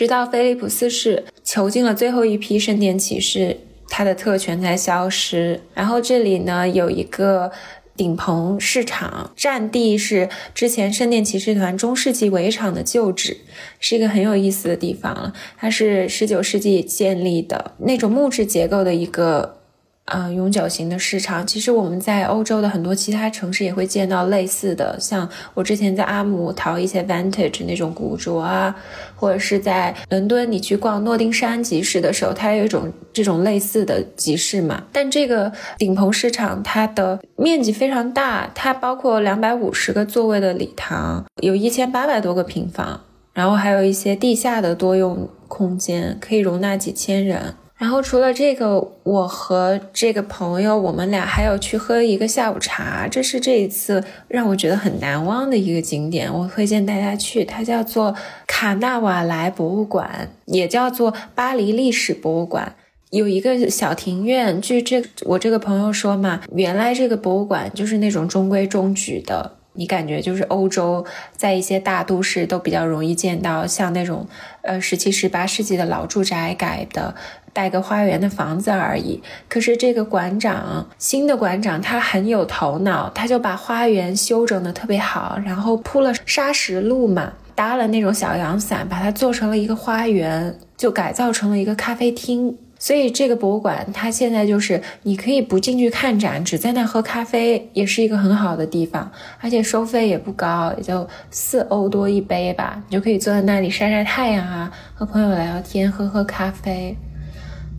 [0.00, 3.58] 直到菲利普四世囚禁了最后一批圣殿骑士，
[3.90, 5.60] 他的特权才消失。
[5.74, 7.52] 然后这里呢有一个
[7.94, 13.36] 顶棚市场，占地是之前圣殿骑士团中世纪围场的旧址，
[13.78, 15.34] 是一个很有意思的地方。
[15.58, 19.59] 它是十九世纪建立的那种木质结构的一个。
[20.06, 28.74] 呃，永久型的市场，其实我们在欧洲的很多其他城市也会见到类似的，像我之前在阿姆淘一些 vintage 那种古着啊，
[29.14, 34.82] 或者是在伦敦你去逛诺丁山集市的时候，它有一种这种类似的集市嘛。
[34.90, 43.00] 但这个顶棚市场它的面积非常大，它包括两百五十个座位的礼堂，有一千八百多个平方，
[43.32, 47.54] 然后还有一些地下的多用空间，可以容纳几千人。
[47.80, 58.14] 然后除了这个，我和这个朋友，我们俩还有去喝一个下午茶，这是这一次让我觉得很难忘的一个景点，我推荐大家去，它叫做
[58.46, 62.76] 卡纳瓦莱博物馆，也叫做巴黎历史博物馆。
[63.08, 74.28] 有一个小庭院，据这我这个朋友说嘛，原来这个博物馆就是那种中规中矩的，你感觉就是欧洲在一些大都市都比较容易见到，像那种
[74.62, 77.14] 呃十七、十八世纪的老住宅改的。
[77.60, 79.22] 带个花园的房子而已。
[79.46, 92.56] 可是这个馆长，新的馆长他很有头脑，他就把花园修整的特别好，然后铺了砂石路嘛，搭了那种小阳伞，把它做成了一个花园，就改造成了一个咖啡厅。
[92.78, 106.96] 所以这个博物馆它现在就是你可以不进去看展，只在那喝咖啡，也是一个很好的地方，而且收费也不高，也就四欧多一杯吧，你就可以坐在那里晒晒太阳啊，和朋友聊聊天，喝喝咖啡，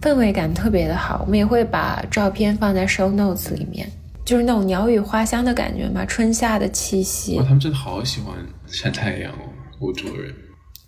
[0.02, 1.22] 氛围感特别的好。
[1.26, 3.88] 我们也会把照片放在 show notes 里面，
[4.26, 7.38] 就是那种鸟语花香的感觉嘛，春夏的气息。
[7.38, 8.36] 哇，他们真的好喜欢
[8.66, 9.46] 晒太阳哦，
[9.80, 10.34] 欧洲人。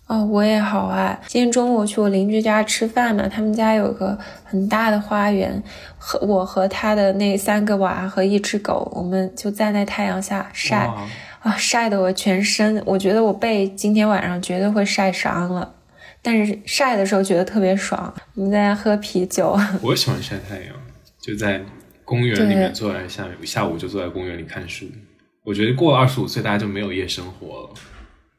[0.06, 1.18] 哦，我也好爱。
[1.26, 5.62] 今天中午去我邻居家吃饭嘛，他们家有个很大的花园，
[5.96, 10.90] 和我和他的那三个娃和一只狗，我们就站在太阳下晒
[11.40, 15.72] 啊，晒得我全身，我觉得我背今天晚上绝对会晒伤了。
[16.24, 20.74] 但是晒的时候觉得特别爽，我们在那喝啤酒，我喜欢晒太阳，
[21.20, 21.62] 就在
[22.02, 24.86] 公园里面坐在下面，下午就坐在公园里看书。
[25.44, 27.70] 我觉得过了二十五岁，大家就没有夜生活了，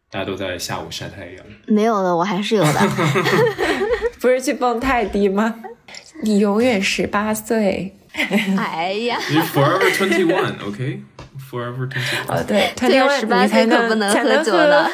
[0.10, 1.45] 大家都在下午晒太阳。
[1.67, 2.80] 没有了，我还是有的。
[4.19, 5.54] 不是去蹦泰迪吗？
[6.24, 7.95] 你永远十八岁。
[8.58, 12.45] 哎呀，你 forever twenty one，OK？Forever twenty 哦，one。
[12.45, 14.89] 对，对啊，十八岁可不能喝酒了。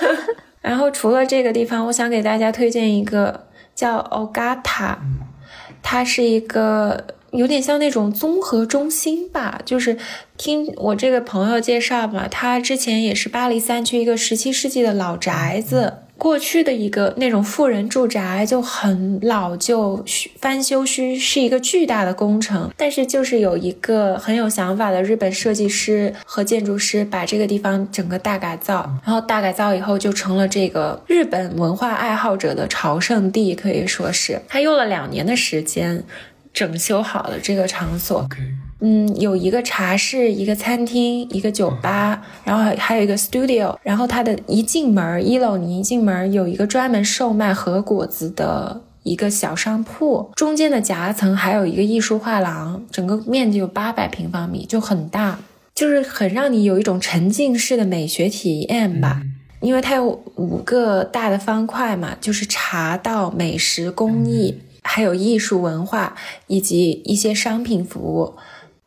[0.62, 4.98] 然后除了这个地方，我想给大家推荐一个叫 Ogata，
[5.82, 9.98] 它是一个有点像那种综合中心吧，就是
[10.38, 16.04] 听我这个朋友介绍嘛，他之前也是巴黎三区一个十七世纪的老宅子。
[16.22, 20.06] 过去的一个那种富人住宅就很老旧，
[20.38, 34.40] 翻修需是一个巨大的工程，但是就是有一个很有想法的日本设计师和建筑师把这个地方整个大改造，然后大改造以后就成了这个日本文化爱好者的朝圣地，可以说是。
[34.48, 36.04] 他用了两年的时间
[36.54, 38.28] 整修好了这个场所。
[38.84, 43.78] 嗯，有一个茶室，一个餐厅，一个酒吧，然后还还有一个 studio。
[43.84, 55.40] 然后它的一进门，一楼你一进门有一个专门售卖和果子的一个小商铺，中间的夹层还有一个艺术画廊，整个面积有八百平方米，就很大，
[55.76, 59.22] 就是很让你有一种沉浸式的美学体验吧。
[59.60, 66.16] 因为它有五个大的方块嘛，就是茶道、美食、工艺，还有艺术文化
[66.48, 68.34] 以及一些商品服务。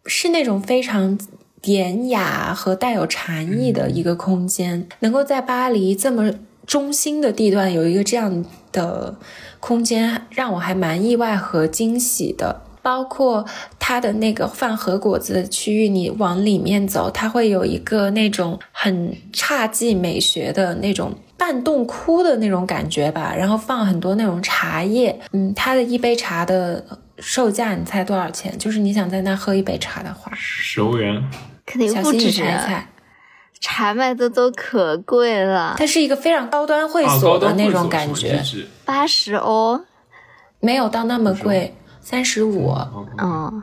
[0.07, 1.19] 是那种非常
[1.61, 6.31] 典雅和带有禅意的一个空间，能够在巴黎这么
[6.67, 9.17] 中心的地段有一个这样的
[9.61, 12.63] 空间，让我还蛮意外和惊喜的。
[12.83, 13.47] 包括
[13.79, 26.85] 它的那个饭盒果子的区域，你往里面走，它会有一个那种很侘寂美学的那种半洞窟的那种感觉吧，然后放很多那种茶叶，嗯，它的一杯茶的
[27.19, 28.57] 售价，你猜多少钱？
[28.59, 31.23] 就是你想在那喝一杯茶的话，十欧元。
[31.67, 32.89] 肯定不止你猜猜，
[33.59, 39.81] 茶卖的都可贵了，它是一个非常高端会啊，所的那种感觉，就是八十欧。
[40.61, 42.69] 没有到那么贵，三十五。
[42.69, 43.63] 哦嗯，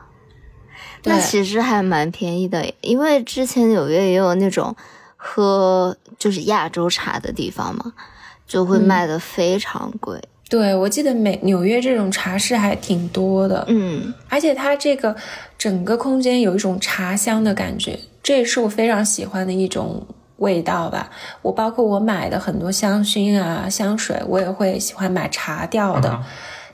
[1.04, 4.76] 那其实还蛮便宜的，因为之前纽约也有那种
[5.16, 7.94] 喝就是亚洲茶的地方嘛，
[8.48, 10.20] 就会卖的非常贵。
[10.52, 15.16] 对，我记得美纽约这种茶室还挺多的，嗯而且它这个
[15.58, 20.06] 整个空间有一种茶香的感觉，这也是我非常喜欢的一种
[20.40, 21.10] 味道吧。
[21.42, 26.10] 我包括我买的很多香薰啊、香水，我也会喜欢买茶调的。
[26.10, 26.28] 啊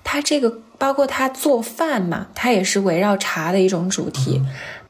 [0.04, 4.42] 它这个包括它做饭嘛，它也是围绕茶的一种主题。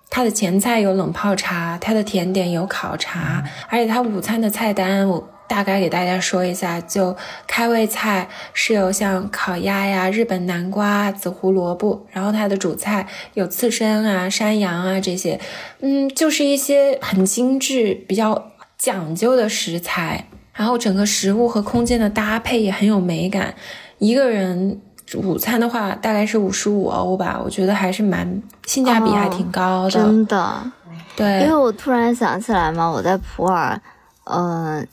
[0.09, 7.15] 它的前菜有冷泡茶，它的甜点有烤茶，而且它午餐的菜单我大概给大家说一下，就
[7.47, 15.39] 开胃菜是有像烤鸭呀、日本南瓜、紫胡萝卜，然后它的主菜有刺身啊、山羊啊这些，
[15.79, 23.55] 嗯，就是一些很精致、比较讲究的食材，然后整个食物和空间的搭配也很有美感，
[23.99, 24.81] 一个人。
[25.15, 29.91] 午餐的话大概是五十五欧吧，我觉得还是蛮性价比还挺高的。
[29.91, 30.71] 真的，
[31.15, 33.79] 对，因为我突然想起来嘛，我在普洱，
[34.25, 34.85] 嗯、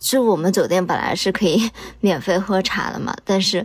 [0.00, 3.64] 就我们酒店本来是可以 免费喝茶的嘛，但是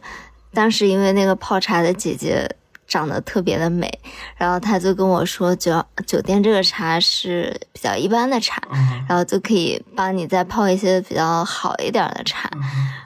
[0.54, 2.48] 当时因为那个泡茶的姐姐
[2.88, 3.92] 长得特别的美，
[4.38, 12.50] 然后她就跟我说，酒酒店这个茶是比较一般的茶，啊然后就可以帮你再泡一些比较好一点的茶。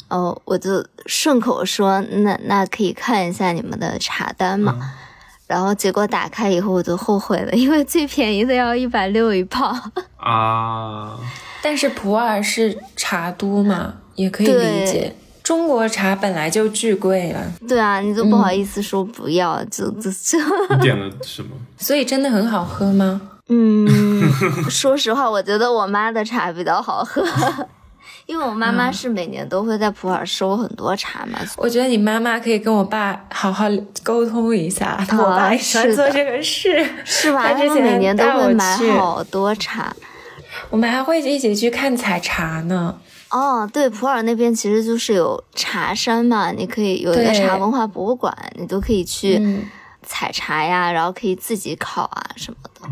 [0.10, 4.76] 哦，我就顺口说，那那可以看一下你们的茶单嘛。
[5.48, 9.76] 然后结果打开以后我就后悔了，因为最便宜的要一百六一泡。
[10.18, 11.18] 啊，
[11.62, 15.16] 但是普洱是茶都嘛，也可以理解。
[15.44, 20.38] 中国茶本来就巨贵了，对啊，你就不好意思说不要，就就就，
[20.76, 21.50] 你点了什么？
[21.78, 23.20] 所以真的很好喝吗？
[23.48, 23.88] 嗯，
[24.70, 27.24] 说实话，我觉得我妈的茶比较好喝，
[28.28, 31.40] 因为我妈妈是每年都会在普洱收很多茶嘛。
[31.58, 33.66] 我觉得你妈妈可以跟我爸好好
[34.04, 37.52] 沟通一下，我爸喜欢做这个事，是吧？
[37.52, 39.92] 他之前每年都会买好多茶，
[40.70, 43.00] 我们还会一起去看采茶呢。
[43.30, 49.40] 哦，对，普洱那边其实就是有茶山嘛，你可以有一个茶文化博物馆，你都可以去
[50.02, 52.90] 采茶呀，然后可以自己烤啊什么的。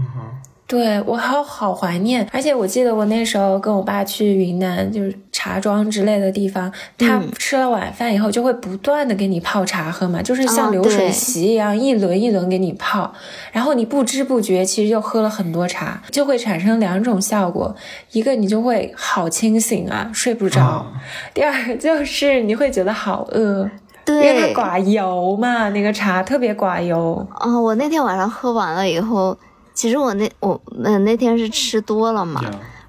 [0.67, 13.13] 对我好好怀念，而且我记得我那时候跟我爸去云南，就是茶庄之类的地方，他吃了晚饭以后就会不断的给你泡茶喝嘛，就是像流水席一样，一轮一轮给你泡，
[13.53, 17.73] 然后你不知不觉其实就喝了很多茶，就会产生两种效果，
[18.11, 20.85] 一个你就会好清醒啊，睡不着；
[21.33, 23.69] 第二就是你会觉得好饿，
[24.05, 27.25] 因为它寡油嘛，那个茶特别寡油。
[27.39, 29.37] 哦，我那天晚上喝完了以后。
[29.77, 32.41] 其实我那我那那天是吃多了嘛，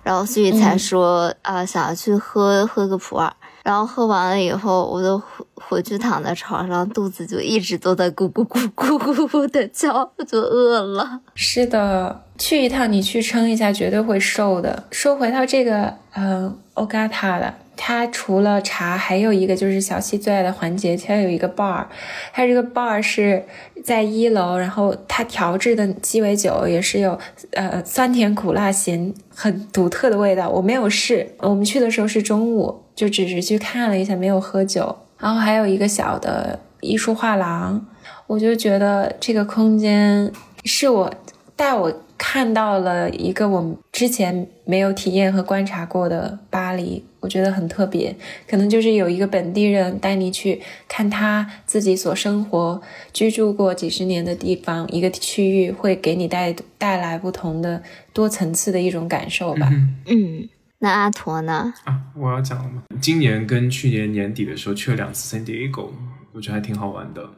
[0.03, 3.30] 然后所以才说啊想要去喝喝个普洱，
[3.62, 11.20] 然后喝完了以后，我就回回去躺在床上，肚子就一直都在咕咕咕咕咕咕的叫，我就饿了。
[11.34, 14.84] 是的，去一趟你去称一下，绝对会瘦的。
[14.91, 17.55] 说回到这个嗯欧嘎塔了。
[17.81, 21.87] 它除了茶，还有一个就是小西最爱的环节，它有一个 bar，
[22.33, 23.43] 它这个 bar 是
[23.85, 27.16] 在一楼，然后它调制的鸡尾酒也是有
[27.53, 30.51] 呃酸甜苦辣咸很独特的味道。
[30.51, 34.95] 我没有试，我们去的时候是中午，就只是去看了一下，没有喝酒。
[35.16, 37.87] 然后还有一个小的艺术画廊，
[38.26, 40.31] 我就觉得这个空间
[40.64, 41.14] 是我
[41.55, 41.93] 带我。
[42.20, 48.14] 看到了一个我们之前没有体验和观察过的巴黎，我觉得很特别。
[48.49, 52.81] 可能就是有一个本地人带你去看他自己所生活、
[53.12, 59.69] 居住过几十年的地方，一个区域会给你带带来不同的多层次的一种感受吧。
[60.07, 60.49] 嗯，
[60.79, 61.73] 那阿驼呢？
[61.85, 62.83] 啊，我要讲了吗？
[63.01, 65.91] 今年跟去年年底的时候去了两次 San Diego，
[66.33, 67.29] 我觉得还挺好玩的。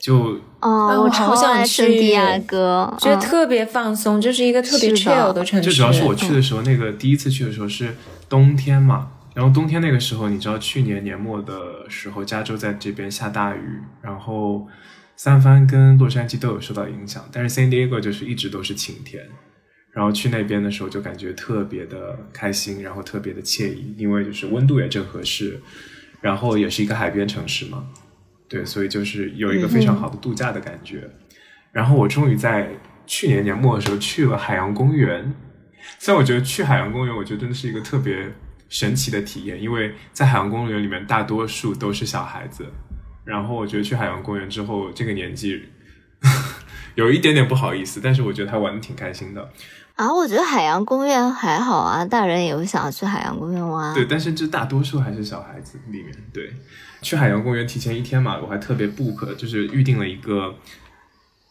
[0.00, 5.68] 就哦，我超想去亚哥，觉得特别放松，就是一个特别 chill 的城市。
[5.70, 7.94] 就主要是我去的时候，那个第一次去的时候是
[8.28, 11.54] 冬天嘛，然后冬天那个时候，你知道去年年末的
[11.88, 14.66] 时候，加州在这边下大雨，然后
[15.16, 19.22] 三藩跟洛杉矶都有受到影响，但是 San Diego 就是一直都是晴天，
[19.92, 25.60] 然后去那边的时候就感觉特别的开心，然后特别的惬意，因为就是温度也正合适，
[26.22, 27.84] 然后也是一个海边城市嘛。
[28.50, 31.08] 对，所以就是有一个非常好的度假的感觉。
[31.70, 32.68] 然后我终于在
[33.06, 35.32] 去年年末的时候去了海洋公园。
[35.98, 38.32] 虽然我觉得去海洋公园，我觉得真的是一个特别
[38.68, 42.66] 神奇的体验，因为在海洋公园里面大多数都是小孩子。
[43.24, 45.62] 然后我觉得去海洋公园之后，这个年纪
[46.96, 49.52] 有一点点不好意思，但是我觉得他玩的挺开心的。
[50.00, 53.92] 啊，我觉得海洋公园还好啊，大人也会想要去海洋公园玩。
[53.92, 56.50] 对，但是这大多数还是小孩子里面对。
[57.02, 60.54] 去海洋公园提前一天嘛，我还特别 book，就是预定了一个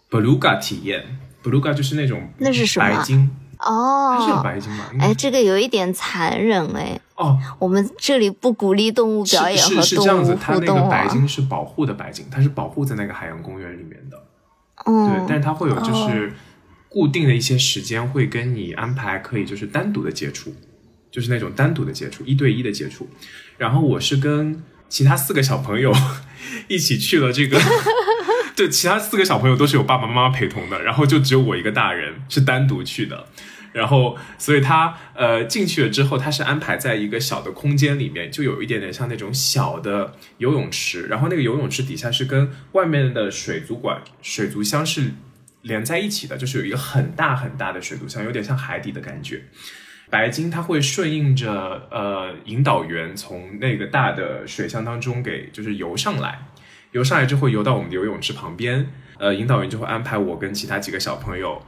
[0.09, 1.19] beluga 体验。
[1.43, 3.29] beluga 就是那种那是什么白鲸
[3.59, 4.85] 哦，是白鲸吗？
[4.99, 6.99] 哎，这个有一点残忍哎。
[7.17, 10.89] 哦，我们这里不鼓励动物表演和动物互动啊。
[10.89, 14.17] 白鲸是保护的白鲸，它是保护在那个海洋公园里面的。
[14.85, 16.33] 嗯，对，但是它会有就是
[16.89, 20.53] 固定的一些时间会跟你安排，可以就是单独的接触，
[21.09, 23.07] 就是那种单独的接触，一对一的接触。
[23.57, 24.63] 然后我是跟。
[24.89, 25.93] 其他四个小朋友
[26.67, 27.61] 一起去了这个，
[28.57, 33.27] 对，其他四个小朋友都是有爸爸妈妈陪同的，然后就只有我一个大人是单独去的，
[33.71, 45.11] 然后所以他呃进去了之后，他是安排在一个小的空间里面，就有一点点像那种小的游泳池，然后那个游泳池底下是跟外面的水族馆、水族箱是
[45.61, 49.43] 连在一起的，就是有一个很大很大的水族箱，有点像海底的感觉。
[50.09, 56.47] 白鲸它会顺应着呃引导员从那个大的水箱当中给就是游上来，
[56.93, 58.87] 游上来之后游到我们的游泳池旁边，
[59.19, 61.61] 呃引导员就会安排我跟其他几个小朋友，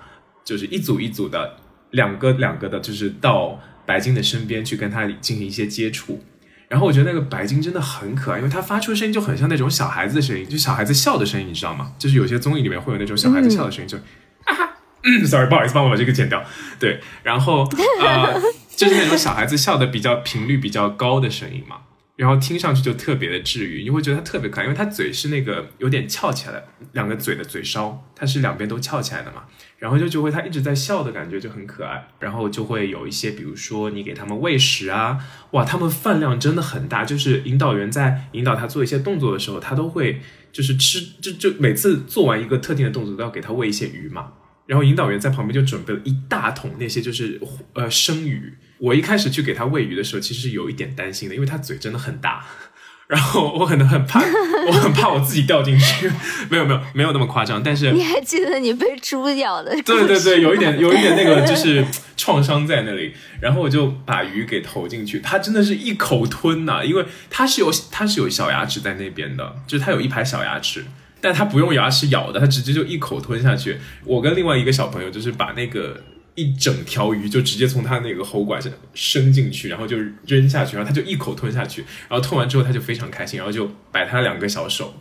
[0.44, 1.58] 就是一组一组的，
[1.92, 6.24] 两个两个的，就是到白鲸的身边去跟它进行一些接触。
[6.72, 11.92] 然后我觉得那个白鲸真的很可爱，因为它发出的声音就很像那种小孩子的声音，就小孩子笑的声音，你知道吗？
[12.00, 13.98] 就是有些综艺里面会有那种小孩子笑的声音，就
[14.46, 14.70] 啊哈。
[15.04, 16.42] 嗯，sorry，不好意思，帮我把这个剪掉。
[16.80, 17.70] 对，然后
[18.00, 18.42] 呃，
[18.74, 21.76] 就是那种小孩子笑的比较频率比较高的声音嘛，
[22.22, 29.46] 然后听上去就特别的治愈，你会觉得它特别可爱，因为它嘴是那个有点翘起来的，两个嘴的嘴梢，它是两边都翘起来的嘛，
[29.80, 35.18] 然后就就会它一直在笑的感觉就很可爱，然后就会有一些，比如说你给他们喂食啊，
[35.54, 44.34] 哇，他们饭量真的很大，就是引导员在引导他做一些动作的时候，他都会就是吃，就就每次做完一个特定的动作都要给他喂一些鱼嘛。
[44.68, 47.42] 然后引导员在旁边就准备了一大桶那些就是
[47.74, 52.44] 呃生鱼，我一开始去给它喂鱼的时候，其实有一点担心的，因为它嘴真的很大。
[53.12, 54.22] 然后我可能很怕，
[54.68, 56.10] 我很怕我自己掉进去。
[56.50, 59.70] 没有没有没有那么夸张，但是你还记得你被猪咬的？
[59.84, 63.14] 对对对，有一点有一点那个就是创伤在那里。
[63.42, 70.86] 然后我就把鱼给投进去，它真的是一口吞呐，因为它是有它是有小牙齿在那边的，就是它有一排小牙齿，
[71.20, 73.78] 但它不用牙齿咬的，它直接就一口吞下去。
[74.06, 76.02] 我跟另外一个小朋友就是把那个。
[76.36, 84.94] 一整条鱼就直接从他那个喉管上伸进去，然后就扔下去，然后他就一口吞下去，然后吞完之后他就非常开心，然后就摆他两个小手，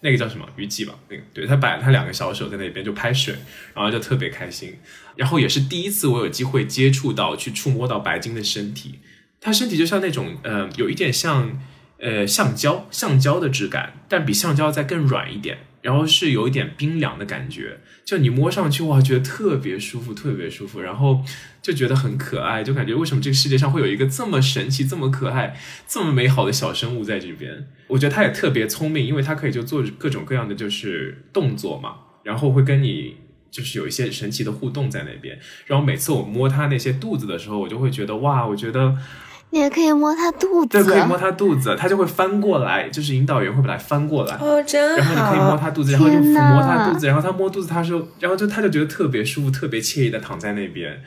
[0.00, 0.94] 那个叫什么鱼鲫吧？
[1.08, 3.34] 那个对他摆了他两个小手在那边就拍水，
[3.74, 4.76] 然后就特别开心。
[5.16, 8.98] 然后也是第一次我有机会接触到去触摸到白鲸的身体，
[9.40, 11.60] 它身体就像那种呃有一点像
[11.98, 15.58] 呃橡胶橡胶的质感，但比橡胶再更软一点。
[15.84, 21.22] 然后是有一点冰凉的感觉，就你摸上去哇，觉得特别舒服，特别舒服，然后
[21.60, 25.54] 就觉得很可爱，就感觉为什么这个世界上会有一个这么神奇、这么可爱、
[25.86, 27.68] 这么美好的小生物在这边？
[27.88, 33.16] 我觉得它也特别聪明，因为它可以就做各种各样的就是动作嘛，然后会跟你
[33.50, 35.38] 就是有一些神奇的互动在那边。
[35.66, 38.96] 然后每次我摸它那些肚子的时候，我就会觉得哇，我觉得。
[39.54, 45.14] 你也可以摸它肚子，对，可以摸它肚子，它就会翻过来，就是引导员会把它翻过来，哦，真好。
[45.14, 51.00] 然后你可以摸它肚子，然后就抚摸它肚子，然后它摸肚子，它说，然后就它就觉得特别舒服，特别惬意的躺在那边。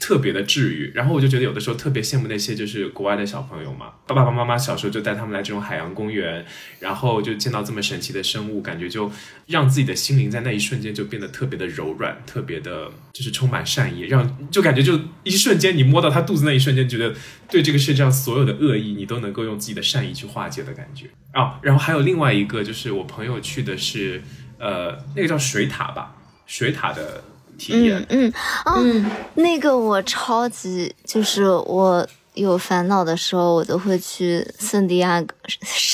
[0.00, 6.44] 特别的治愈，然后我就觉得有的时候特别羡慕那些就是国外的小朋友嘛，爸爸妈妈小时候就带他们来这种海洋公园，
[6.80, 9.12] 然后就见到这么神奇的生物，感觉就
[9.46, 17.14] 让自己的心灵在那一瞬间就变得特别的柔软，特别的就是充满善意，让就感觉就一瞬间你摸到他肚子那一瞬间，觉得
[17.50, 21.60] 对这个世界上所有的恶意你都能够用自己的善意去化解的感觉啊。
[21.60, 24.22] 然后还有另外一个就是我朋友去的是
[24.58, 27.22] 呃那个叫水塔吧，水塔的。
[27.70, 28.32] 嗯嗯。
[28.76, 35.34] 嗯，那个我超级就是我有烦恼的时候，我都会去圣地亚哥，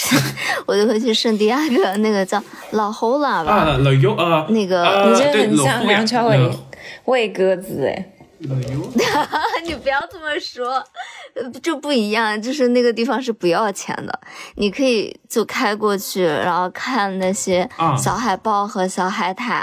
[0.66, 2.42] 我都会去圣地亚哥那个叫
[2.72, 6.50] 老侯拉吧，啊老尤啊，那个你这很像梁朝伟
[7.06, 8.12] 喂鸽子哎，
[9.64, 10.84] 你不要这么说，
[11.62, 14.20] 就不一样，就是那个地方是不要钱的，
[14.56, 19.62] 你可以就开过去，然后看那些小海豹和小海獭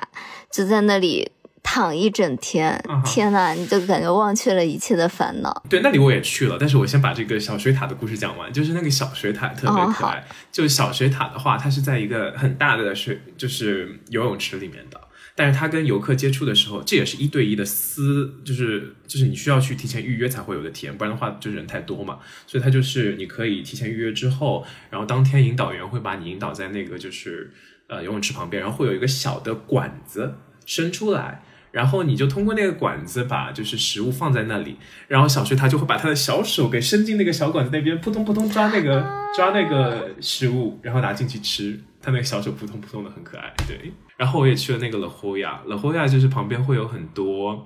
[0.51, 1.32] 就在那里。
[1.64, 5.64] 躺一整天，天呐，你就感觉忘却了一切的烦恼。
[5.68, 8.53] 对，那里我也去了，但是我先把这个小水塔的故事讲完。
[8.53, 10.24] 就是那个小水塔特别可爱。
[10.51, 15.01] 就小水塔的话，它是在一个很大的水，就是游泳池里面的。
[15.36, 22.20] 但是它跟游客接触的时候，这也是一对一的私，就是就是你需要去提前预约才会有的体验，不然的话就人太多嘛。
[22.45, 27.51] 所以它就是你可以提前预约之后，然后当天引导员会把你引导在那个就是
[27.88, 30.36] 呃游泳池旁边，然后会有一个小的管子
[30.68, 31.43] 伸出来。
[31.74, 39.03] 然后你就通过那个管子把就是食物放在那里，然后小水獭就会把它的小手给伸进那个小管子那边，扑通扑通抓那个
[39.36, 41.80] 抓那个食物，然后拿进去吃。
[41.99, 43.51] 它那个小手扑通扑通的很可爱。
[43.67, 47.65] 对，然后我也去了那个 La Jolla，La Jolla 就是旁边会有很多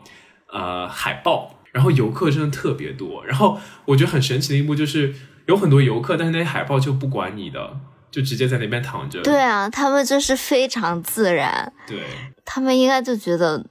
[0.53, 3.25] 呃海豹，然后游客真的特别多。
[3.25, 5.13] 然后我觉得很神奇的一幕就是
[5.47, 7.77] 有很多游客，但是那些海豹就不管你的，
[8.09, 9.21] 就直接在那边躺着。
[9.23, 11.73] 对啊，他们就是非常自然。
[11.87, 11.99] 对，
[12.45, 13.65] 他们应该就觉得。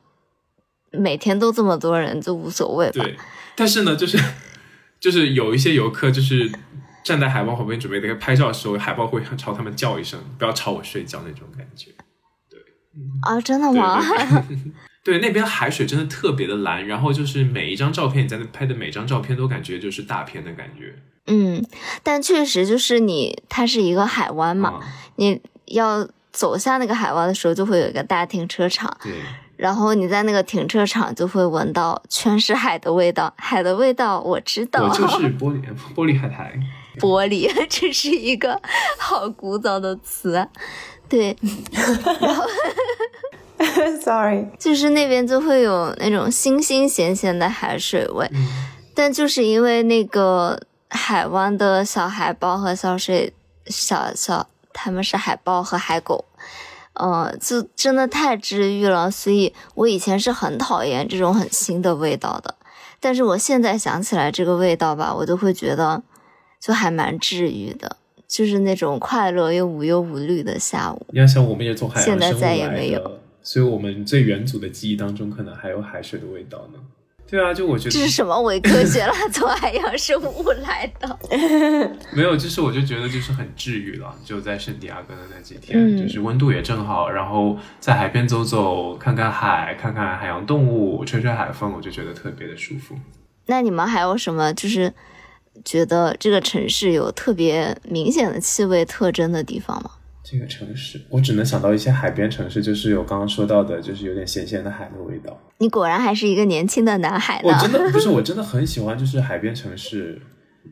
[0.97, 3.05] 每天都这么多人就无所谓吧。
[3.05, 3.17] 对，
[3.55, 4.19] 但是呢，就是
[4.99, 6.51] 就是有一些游客就是
[7.05, 11.91] 站在海豹旁边准备那个拍照的时候，海豹会朝他们叫一声，不要吵我睡觉那种感觉。
[12.51, 12.59] 对，
[13.23, 14.03] 啊，真的吗？
[15.05, 20.97] 对，那边海水真的特别的蓝，然后就是每一张照片你在那拍的每张照片都感觉就是大片的感觉。
[21.29, 21.65] 嗯，
[22.03, 24.81] 但确实就是你，它是一个海湾嘛，
[25.15, 28.97] 你要走下那个海湾的时候，就会有一个大停车场。
[29.03, 29.13] 对。
[29.57, 34.85] 然后你在那个停车场就会闻到全是海的味道，海的味道我知道。
[34.85, 35.63] 我就是 玻璃
[35.95, 36.53] 玻璃海苔。
[36.99, 38.61] 玻璃， 这是一个
[38.99, 40.49] 好古早的词。
[41.09, 41.37] 对。
[42.21, 42.45] 然后
[44.01, 48.31] ，sorry，就是那边就会有那种新新咸咸的海水味，
[48.95, 53.33] 但就是因为那个海湾的小海豹和小水
[53.67, 56.25] 小小，他们是海豹和海狗。
[56.99, 62.55] 嗯，就真的太治愈了，所以我以前是很讨厌这种很腥的味道的，
[63.01, 66.03] 但是我现在想起来这个味道吧，我都会觉得
[66.61, 71.07] 就还蛮治愈的，就是那种快乐又无忧无虑的下午。
[71.11, 76.81] 你要想，我们也从海洋现在再也没有，所以我们最远祖的记忆当中，可能还有海水的味道呢。
[77.29, 79.13] 对啊，就我觉得这是什么伪科学了？
[79.33, 81.19] 从海洋生物来的？
[82.15, 84.15] 没有，就是我就觉得就是很治愈了。
[84.25, 92.95] 就在圣地亚哥的那几天，就是温度也正好，然后在海边走走，看看海，看看海洋动物，吹吹海风，我就觉得特别的舒服。
[93.47, 94.93] 那你们还有什么就是
[95.65, 99.91] 觉得这个城市有特别明显的气味特征的地方吗？
[100.23, 105.37] 这个城市，我只能想到一些海边城市，就是有刚刚说到的，就是有点咸咸的海的味道。
[105.59, 107.49] 你果然还是一个年轻的男孩呢。
[107.49, 110.21] 我真的不是，我真的很喜欢，就是海边城市。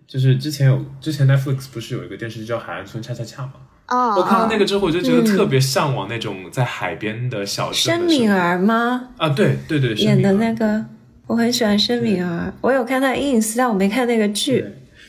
[0.07, 3.53] 就是之前有，之前 Netflix 不是有一个电视剧叫《海岸村恰恰恰》吗？
[3.87, 7.75] 哦，我看到那个之后，我就觉得特别向往那种在海边的小镇。
[7.75, 9.11] 申敏儿吗？
[9.17, 10.85] 啊，对对对，演的那个，
[11.27, 12.53] 我很喜欢申敏儿。
[12.61, 14.65] 我有看她 ins，但我没看那个剧。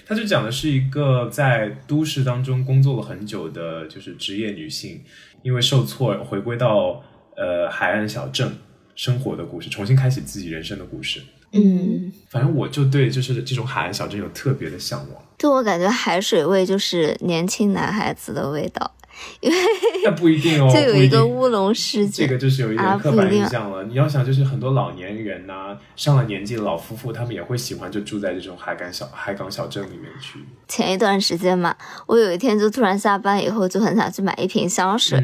[0.07, 5.01] 他就讲的是一个在都市当中工作了很久的，就是职业女性，
[5.41, 7.01] 因为受挫回归到
[7.35, 8.55] 呃海岸小镇
[8.95, 11.21] 生活的故事，重新开启自己人生的故事。
[11.51, 15.21] 嗯，反正我就对就是这种海岸小镇有特别的向往。
[15.37, 18.93] 对我感觉海水味就是年轻男孩子的味道，
[19.39, 19.57] 因为
[20.03, 23.83] 那不一定哦，就有一个乌龙事件，这个就是有一点刻板印象了。
[23.83, 30.39] 你要想，就是很多老年人呐，上了年纪的老夫妇，他们也会喜欢就住在这种海港小海港小镇里面去。
[30.67, 31.75] 前一段时间嘛，
[32.07, 35.21] 我有一天就突然下班以后就很想去买一瓶香水，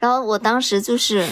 [0.00, 1.24] 然后我当时就是。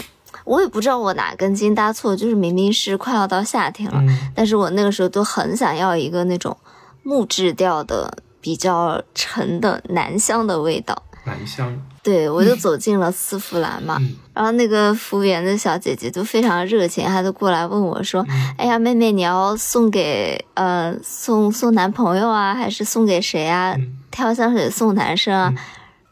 [0.48, 4.02] 我也不知道我哪根筋搭错，就是明明是快要到夏天了，
[4.34, 6.56] 但是我那个时候都很想要一个那种
[7.02, 11.02] 木质调的、比较沉的男香的味道。
[11.24, 11.78] 男香。
[12.02, 13.98] 对，我就走进了丝芙兰嘛，
[14.32, 18.24] 然后那个服务员的小姐姐就非常热情，她就过来问我说
[18.56, 23.76] ：“哎呀，妹妹，你要送给呃送送男朋友啊，还是送给谁啊？
[24.10, 25.52] 挑香水送男生啊？”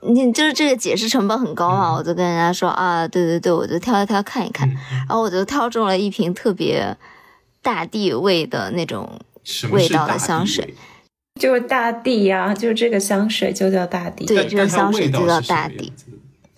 [0.08, 1.92] 你就是这个解释成本很高嘛？
[1.92, 6.96] 我就跟人家说啊，对对对，我就挑一挑看一看，然后我就挑中了一瓶特别
[7.62, 9.18] 大地味的那种
[9.70, 10.74] 味道的香水，
[11.40, 15.92] 就是大地呀，就是这个香水就叫大地，对，这个香水就叫大地，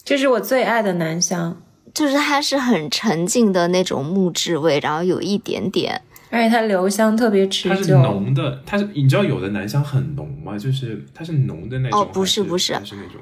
[0.05, 1.61] 这是我最爱的男香，
[1.95, 10.59] 就是它是很沉静的那种木质味，然后有一点点，而且它留香特别持久，它是浓的，它是你知道有的男香很浓吗？
[10.59, 13.21] 就是它是浓的那种，哦，不是不是，是那种。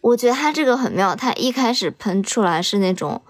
[0.00, 3.20] 我觉得它这个很妙，它一开始喷出来是那种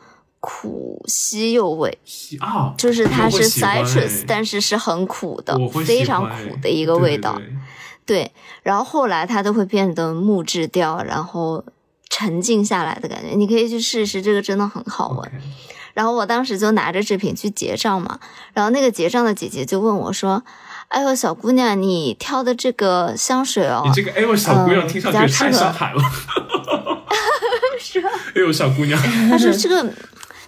[0.41, 1.99] 苦西柚味，
[2.41, 5.57] 啊，就是它是 citrus，但是是很苦的，
[5.87, 7.41] 非常苦的一个味道。
[8.05, 8.31] 对，
[8.63, 11.65] 然后后来它都会变得木质调，然后
[12.11, 13.35] 沉静下来的感觉。
[13.35, 15.33] 你可以去试试，这个真的很好闻。
[15.97, 18.21] 然后我当时就拿着这瓶去结账嘛，
[18.53, 20.45] 然后那个结账的姐姐就问我说
[20.89, 26.03] ：“哎呦，小姑娘，你挑的这个香水哦，你这个哎呦，小姑娘听上去太上海了。”
[27.81, 28.11] 是吧？
[28.35, 29.91] 哎呦，小姑娘 她说这个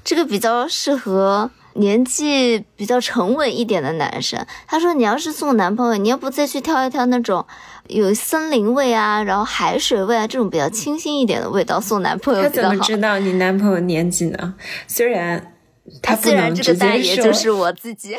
[0.04, 4.44] 这个比较适合年纪比较沉稳一点的男生。
[4.66, 7.46] 他说你要是送男朋友，你要不再去挑一挑那种
[7.88, 12.68] 有森林味啊，然后海水味啊这种比较清新一点的味道送男朋友比较好。
[12.68, 14.54] 他怎么知道你男朋友年纪呢？
[14.86, 15.54] 虽然
[16.02, 18.16] 他虽然这个大爷就是我自己，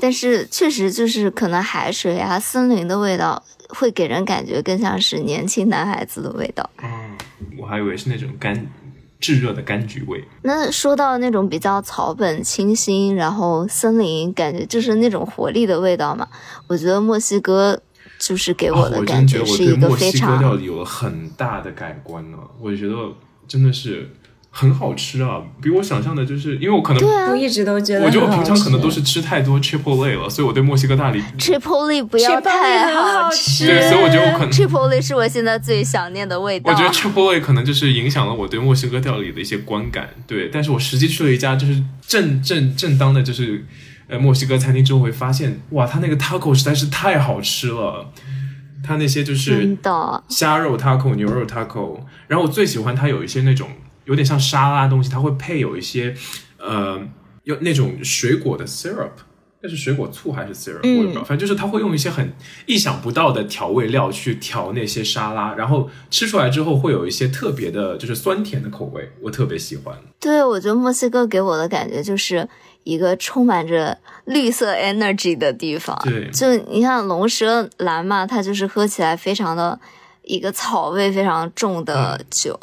[0.00, 6.70] 但是确实就是可能海水啊、森林的味道会给人感觉更像是年轻男孩子的味道。
[7.58, 8.58] 我还以为是那种柑
[9.20, 10.22] 炙热的柑橘味。
[10.42, 16.28] 那说到那种比较草本清新，然后森林感觉就是那种活力的味道嘛。
[16.66, 17.80] 我觉得墨西哥
[18.24, 22.38] 就是给我的感觉是一个非常料理有了很大的改观呢。
[22.60, 22.94] 我觉得
[23.48, 24.08] 真的是。
[24.54, 36.70] 很好吃啊，比我想象的，就是因为我可能对我一直都觉得，我觉得我平常可能都是吃太多 Chipotle 了，所以我对墨西哥大理 Chipotle 不要太好吃，对，所以我觉得我可能 Chipotle 是我现在最想念的味道。
[36.70, 40.50] 我觉得 Chipotle 可能就是影响了我对墨西哥料理的一些观感，对。
[40.52, 43.64] 但是我实际去了一家就是正正正当的，就是
[44.12, 48.12] 呃墨西哥餐厅之后，会发现哇，他那个 taco 实在是太好吃了，
[48.84, 49.76] 他那些就是
[50.28, 53.68] 虾肉 taco、牛肉 taco，然后我最喜欢它有一些那种。
[54.04, 56.12] 有点像沙拉东西，它会配有一些，
[56.58, 57.00] 呃，
[57.44, 59.12] 有那种水果的 syrup，
[59.62, 60.80] 那是水果醋还是 syrup？
[60.82, 62.32] 我也不知道，反正就是他会用一些很
[62.66, 69.96] 意想不到的调味料去调那些沙拉，然后吃出来之后会有一些特别的，就是酸甜的口味，我特别喜欢。
[70.18, 72.48] 对，我觉得墨西哥给我的感觉就是
[72.84, 75.98] 一个充满着绿色 energy 的地方。
[76.04, 79.78] 对，就你看龙舌兰嘛，它就是喝起来非常的。
[80.24, 82.56] 一个草味非常重的酒，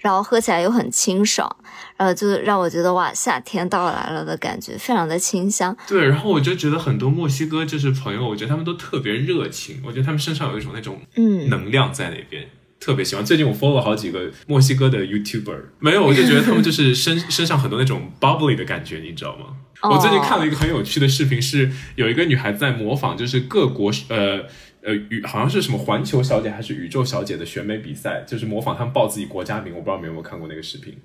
[0.00, 1.50] 然后喝起来又很清爽，
[1.96, 5.74] 然后就让我觉得哇，夏天到来了的感觉，非常的清香。
[5.88, 13.24] 对，然后我就觉得很多墨西哥就是朋友，我觉得他们都特别热情，我觉得他们身上有一种那种嗯能量在那边，特别喜欢。
[13.24, 19.46] 最近我 follow 了好几个墨西哥的 YouTuber，没有，我就觉得他们就是身 身上很多那种 bubbly 的感觉，你知道吗？
[19.82, 24.44] 我最近看了一个很有趣的视频，是有一个女孩在模仿，就是各国呃。
[24.82, 29.74] 呃，宇好像是什么环球小姐还是宇宙小姐的选美比赛，就是模仿他们报自己国家名。
[29.74, 30.96] 我不知道你有没有看过那个视频，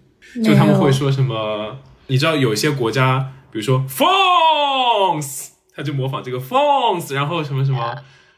[0.44, 1.80] 就他们会说什么？
[2.06, 7.96] 你知道有些国家，比如说 France，他就模仿这个 phones，然后什么什么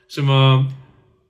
[0.07, 0.65] 什么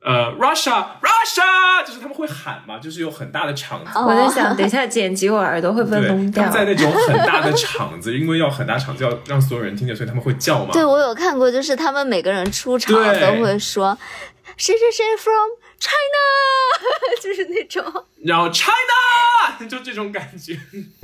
[0.03, 3.91] 呃 Russia Russia，就是他们会喊嘛，就是有很大的场子。
[3.95, 6.59] 我在想，等一下剪辑我耳朵会不会对，聋掉他们？
[6.59, 10.71] 在那种很大的场子，因为要很大场子，要让所有人听见，所以他们会叫嘛。
[10.73, 13.97] 对，我有看过，就是他们每个人出场对都会说
[14.57, 15.49] 谁谁谁 from
[15.80, 16.19] China，
[17.21, 18.05] 就是那种。
[18.24, 18.71] 然后 China
[19.69, 20.57] 就这种感觉，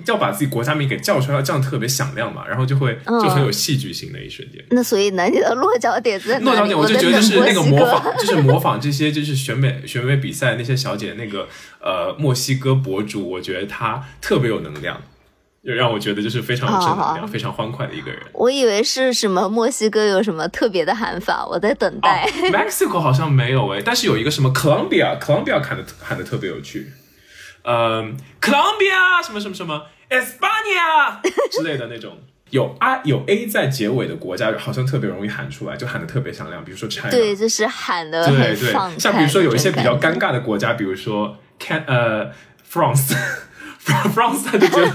[0.06, 4.64] 要把自己国家名给叫出来，要这样特别响亮嘛，然后就会嗯就很有戏剧性的一瞬间。
[4.70, 6.46] 那所以呢，你的落脚点在哪？
[6.52, 11.48] 落脚点，我就觉得就是那个模仿，就是模仿这些就是选美选美比赛那些小姐那个
[11.82, 15.19] 呃墨西哥博主，我觉得她特别有能量，就
[15.62, 18.20] 让我觉得就是非常有正能量、非常欢快的一个人。
[18.34, 22.24] 我以为是什么墨西哥有什么特别的喊法，我在等待。
[22.24, 26.92] 哦、Mexico 好像没有诶，但是有一个什么 Colombia，Colombia 喊的喊的特别有趣，
[27.64, 28.02] 呃
[28.42, 32.18] ，Colombia 什么什么什么 Espana 之类的那种。
[32.50, 36.66] 有 I 有 A 在结尾的国家，好像特别容易喊出来，就喊的特别响亮。
[36.66, 42.32] 比如说 China，对，就是喊的对很对放，像比如说有一些比较尴尬的国家，比如说 Can 呃
[42.68, 43.16] France。
[43.86, 44.94] France 他就觉得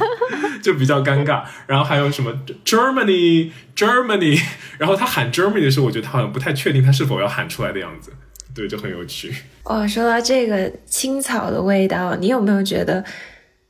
[0.63, 2.33] 就比较尴尬，然后还有什么
[2.65, 4.41] Germany Germany，
[4.79, 8.13] 然后他喊 Germany 的时候，我觉得他好像不太确定他是否要喊出来的样子，
[8.55, 9.35] 对，就很有趣。
[9.65, 13.05] 哦，说到这个青草的味道，你有没有觉得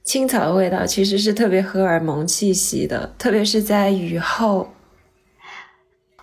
[0.03, 4.75] 青草的味道其实是特别荷尔蒙气息的，特别是在雨后。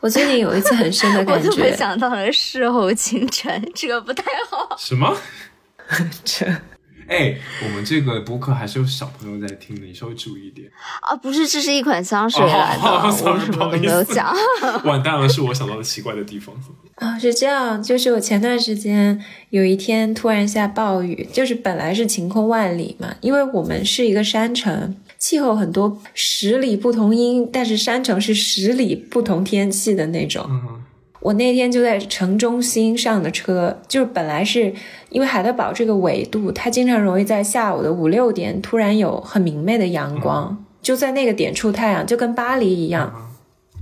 [0.01, 4.75] 我最近有一次很深的 我感怎么觉，想到了事后清晨，这个不太好。
[4.77, 5.15] 什么？
[6.25, 6.45] 这
[7.11, 10.71] 哎，我们这个播客还是有小朋友在听的，你稍微注意一点。
[11.01, 14.33] 啊，不是，这是一款香水来的，哦我 sorry，什么都不好意思没有讲。
[14.85, 16.55] 完蛋了，是我想到的奇怪的地方。
[16.95, 30.45] 啊，是这样，就是我前段时间有一天突然下暴雨，就是本来是晴空万里嘛，因为我们是一个山城，气候很多十里不同音，但是山城是十里不同天气的那种。
[30.49, 30.80] 嗯
[31.21, 34.73] 我那天就在城中心上的车，就是本来是
[35.09, 43.29] 因为海德堡这个纬度，它经常容易在下午的五六点突然有很明媚的阳光，就在那个点出太阳，就跟巴黎一样。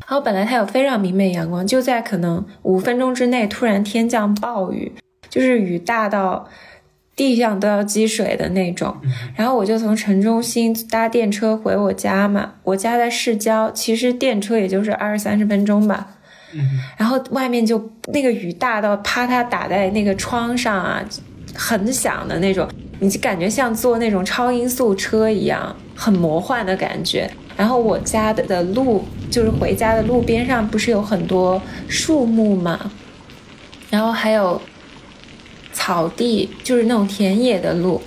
[0.01, 4.91] 然后本来它有非常明媚阳光，就在可能五分钟之内突然天降暴雨，
[5.29, 6.49] 就是雨大到
[7.15, 8.97] 地上都要积水的那种。
[9.35, 16.17] 然后我就从城中心搭电车回我家嘛，我家在市郊，其实电车也就是二三十分钟吧。
[16.97, 21.03] 然后外面就那个雨大到啪嗒打在那个窗上啊，
[21.53, 22.67] 很响的那种，
[22.99, 27.29] 你就感觉像坐那种超音速车一样，很魔幻的感觉。
[27.55, 32.91] 然后我家的的路就是回家的路边上不是有很多树木嘛，
[33.89, 34.61] 然后还有
[35.73, 38.01] 草地，就是那种田野的路。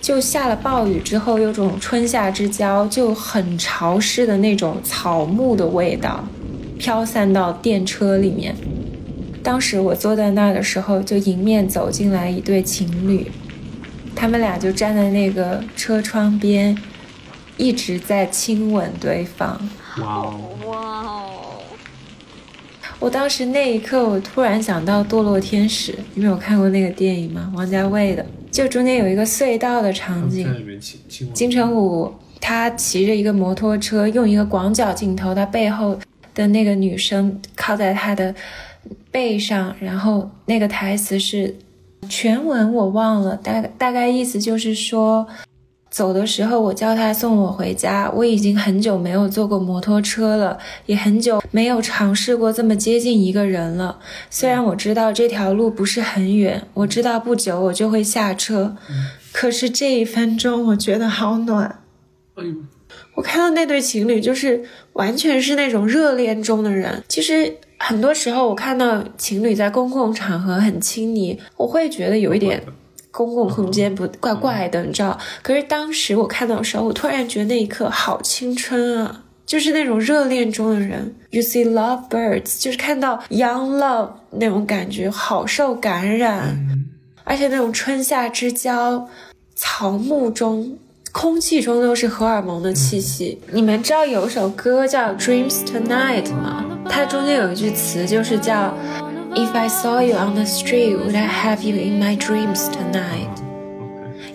[0.00, 6.24] 就下了暴雨之后，有种春夏之交，就很潮湿的那种草木的味道。
[6.78, 8.54] 飘散到电车里面。
[9.42, 13.30] 当时我坐在那儿的时候，就迎面走进来一对情侣，
[14.14, 16.76] 他们俩就站在那个车窗边，
[17.56, 19.58] 一直在亲吻对方。
[20.00, 20.34] 哇哦！
[20.66, 21.30] 哇哦！
[22.98, 27.50] 我当时那一刻，我突然想到《堕落天使》，你们有看过那个电影吗？
[27.54, 30.46] 王家卫的，就中间有一个隧道的场景，
[31.32, 35.98] 金城武他骑着一个摩托车，用一个广角镜头，他背后
[36.38, 38.32] 的那个女生靠在他的
[39.10, 41.56] 背上，然后那个台词是
[42.08, 45.26] 全文我忘了，大大概意思就是说，
[45.90, 53.98] 走的时候我叫他送我回家，我已经很久没有坐过摩托车了，也很久没有尝试过这么接近一个人了。
[54.30, 58.76] 虽然我知道这条路不是很远，我知道不久我就会下车，
[59.32, 61.80] 可是这一分钟我觉得好暖。
[62.36, 62.54] 哎呦，
[63.18, 64.62] 我看到那对情侣，就是
[64.92, 67.02] 完全是那种热恋中的人。
[67.08, 72.62] 其实很多时候，我看到情侣在公共场合很亲昵，我会觉得有一点
[73.10, 75.18] 公共空间不怪怪的，你知道？
[75.42, 79.24] 可是当时我看到的时候，我突然觉得那一刻好青春啊！
[79.44, 86.56] 就是那种热恋中的人，You see love birds，就是看到 young love 那种感觉，好受感染，
[87.24, 89.08] 而且那种春夏之交，
[89.56, 90.78] 草木中。
[91.20, 93.40] 空气中都是荷尔蒙的气息。
[93.50, 96.64] 你们知道有一首歌叫《Dreams Tonight》吗？
[96.88, 98.72] 它中间有一句词就是叫
[99.34, 103.34] "If I saw you on the street, would I have you in my dreams tonight?"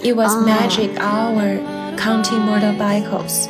[0.01, 1.59] It was magic hour,
[1.95, 3.47] counting motorbikes.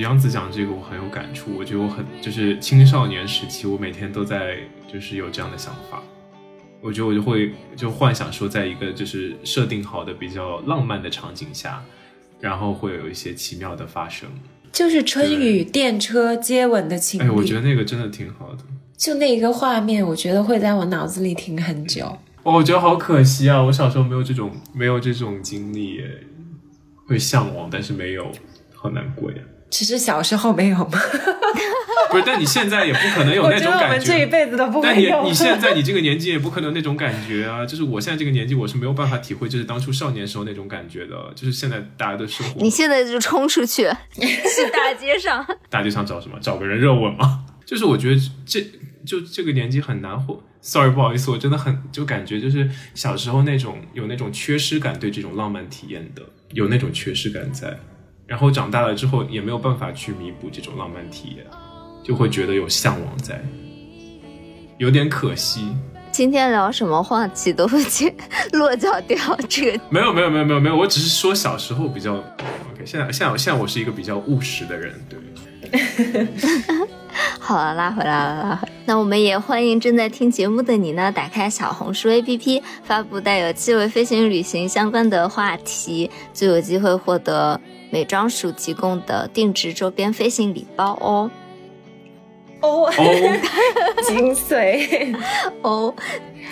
[0.00, 4.58] 杨子讲这个我很有感触，我觉得我很就是青少年时期，我每天都在
[4.92, 6.02] 就是有这样的想法，
[6.80, 11.82] 我觉得我就会就幻想说，在一个就是设定好的比较浪漫的场景下，
[12.40, 14.28] 然后会有一些奇妙的发生。
[14.70, 18.58] 就是春雨电车接吻的情哎，我觉，得那个真的挺好的。
[18.96, 22.04] 就那一个画面，我觉得会在我脑子里停很久。
[22.42, 23.62] 哦，我觉得好可惜啊！
[23.62, 26.00] 我小时候没有这种没有这种经历，
[27.06, 28.30] 会向往，但是没有，
[28.74, 29.38] 好难过呀。
[29.70, 30.90] 只是小时候没有吗？
[32.10, 35.24] 不是，但你现在也不可能有我觉得我那种感们这一辈子都不但你会有。
[35.24, 37.66] 你现在你这个年纪也不可能有那种感觉啊！
[37.66, 41.16] 就是我现在这个年纪，我是没有办法体会，就是当初少年时候那种感觉的。
[41.34, 43.82] 就是现在大家的生活你，现在就冲出去，
[44.16, 45.46] 去大街上。
[45.68, 46.38] 大街上找什么？
[46.40, 47.44] 找个人热吻吗？
[47.66, 48.62] 就是我觉得这
[49.04, 50.42] 就这个年纪很难活。
[50.62, 57.78] Sorry，不好意思，我真的很就感觉就是小时候那种有那种缺失感，对这种浪漫体验的有那种缺失感在，
[58.28, 61.46] 然后长大了之后也没有办法去弥补这种浪漫体验，
[62.04, 63.42] 就会觉得有向往在，
[64.76, 65.74] 有点可惜。
[66.12, 68.14] 今天聊什么话题都会去
[68.52, 69.18] 落脚掉
[69.48, 69.80] 这个。
[69.88, 75.18] 没有没有没有没有没有，我只是说小时候比较 OK，现在现在现在我是一个比较务实的人，对。
[77.40, 78.72] 好了，拉回来了，拉回来。
[78.84, 87.58] 那我们也欢迎正在听节目的你呢，打开小红书 APP，发布带有气味飞行旅行相关的话题，就有机会获得
[87.90, 91.30] 美妆署提供的定制周边飞行礼包哦。
[92.60, 92.92] 哦，哦，
[94.06, 95.14] 精髓。
[95.62, 95.94] 哦，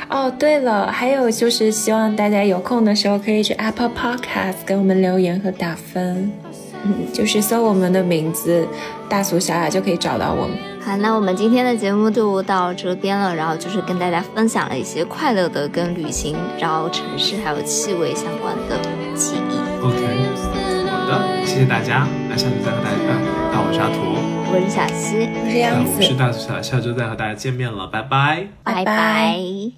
[0.08, 6.30] 哦，对了，还有就是希望大家有空的时候可以去 Apple Podcast 给我们留言和打分，
[6.84, 8.68] 嗯，就是搜我们的名字
[9.10, 10.56] “大俗小雅”就可以找到我们。
[10.80, 18.78] 好，那我们今天的节目就到这边了，然后就是跟大家分享了一些快乐的跟旅行、然后城市还有气味相关的，
[21.56, 23.96] 谢谢大家，那下次再和大家，嗯，那我是阿图，
[24.52, 25.92] 我是小溪，我是那杨子。
[25.96, 28.46] 我是，大小，下周再和大家见面了，拜拜。
[28.62, 28.84] 拜拜。
[28.84, 29.72] 拜拜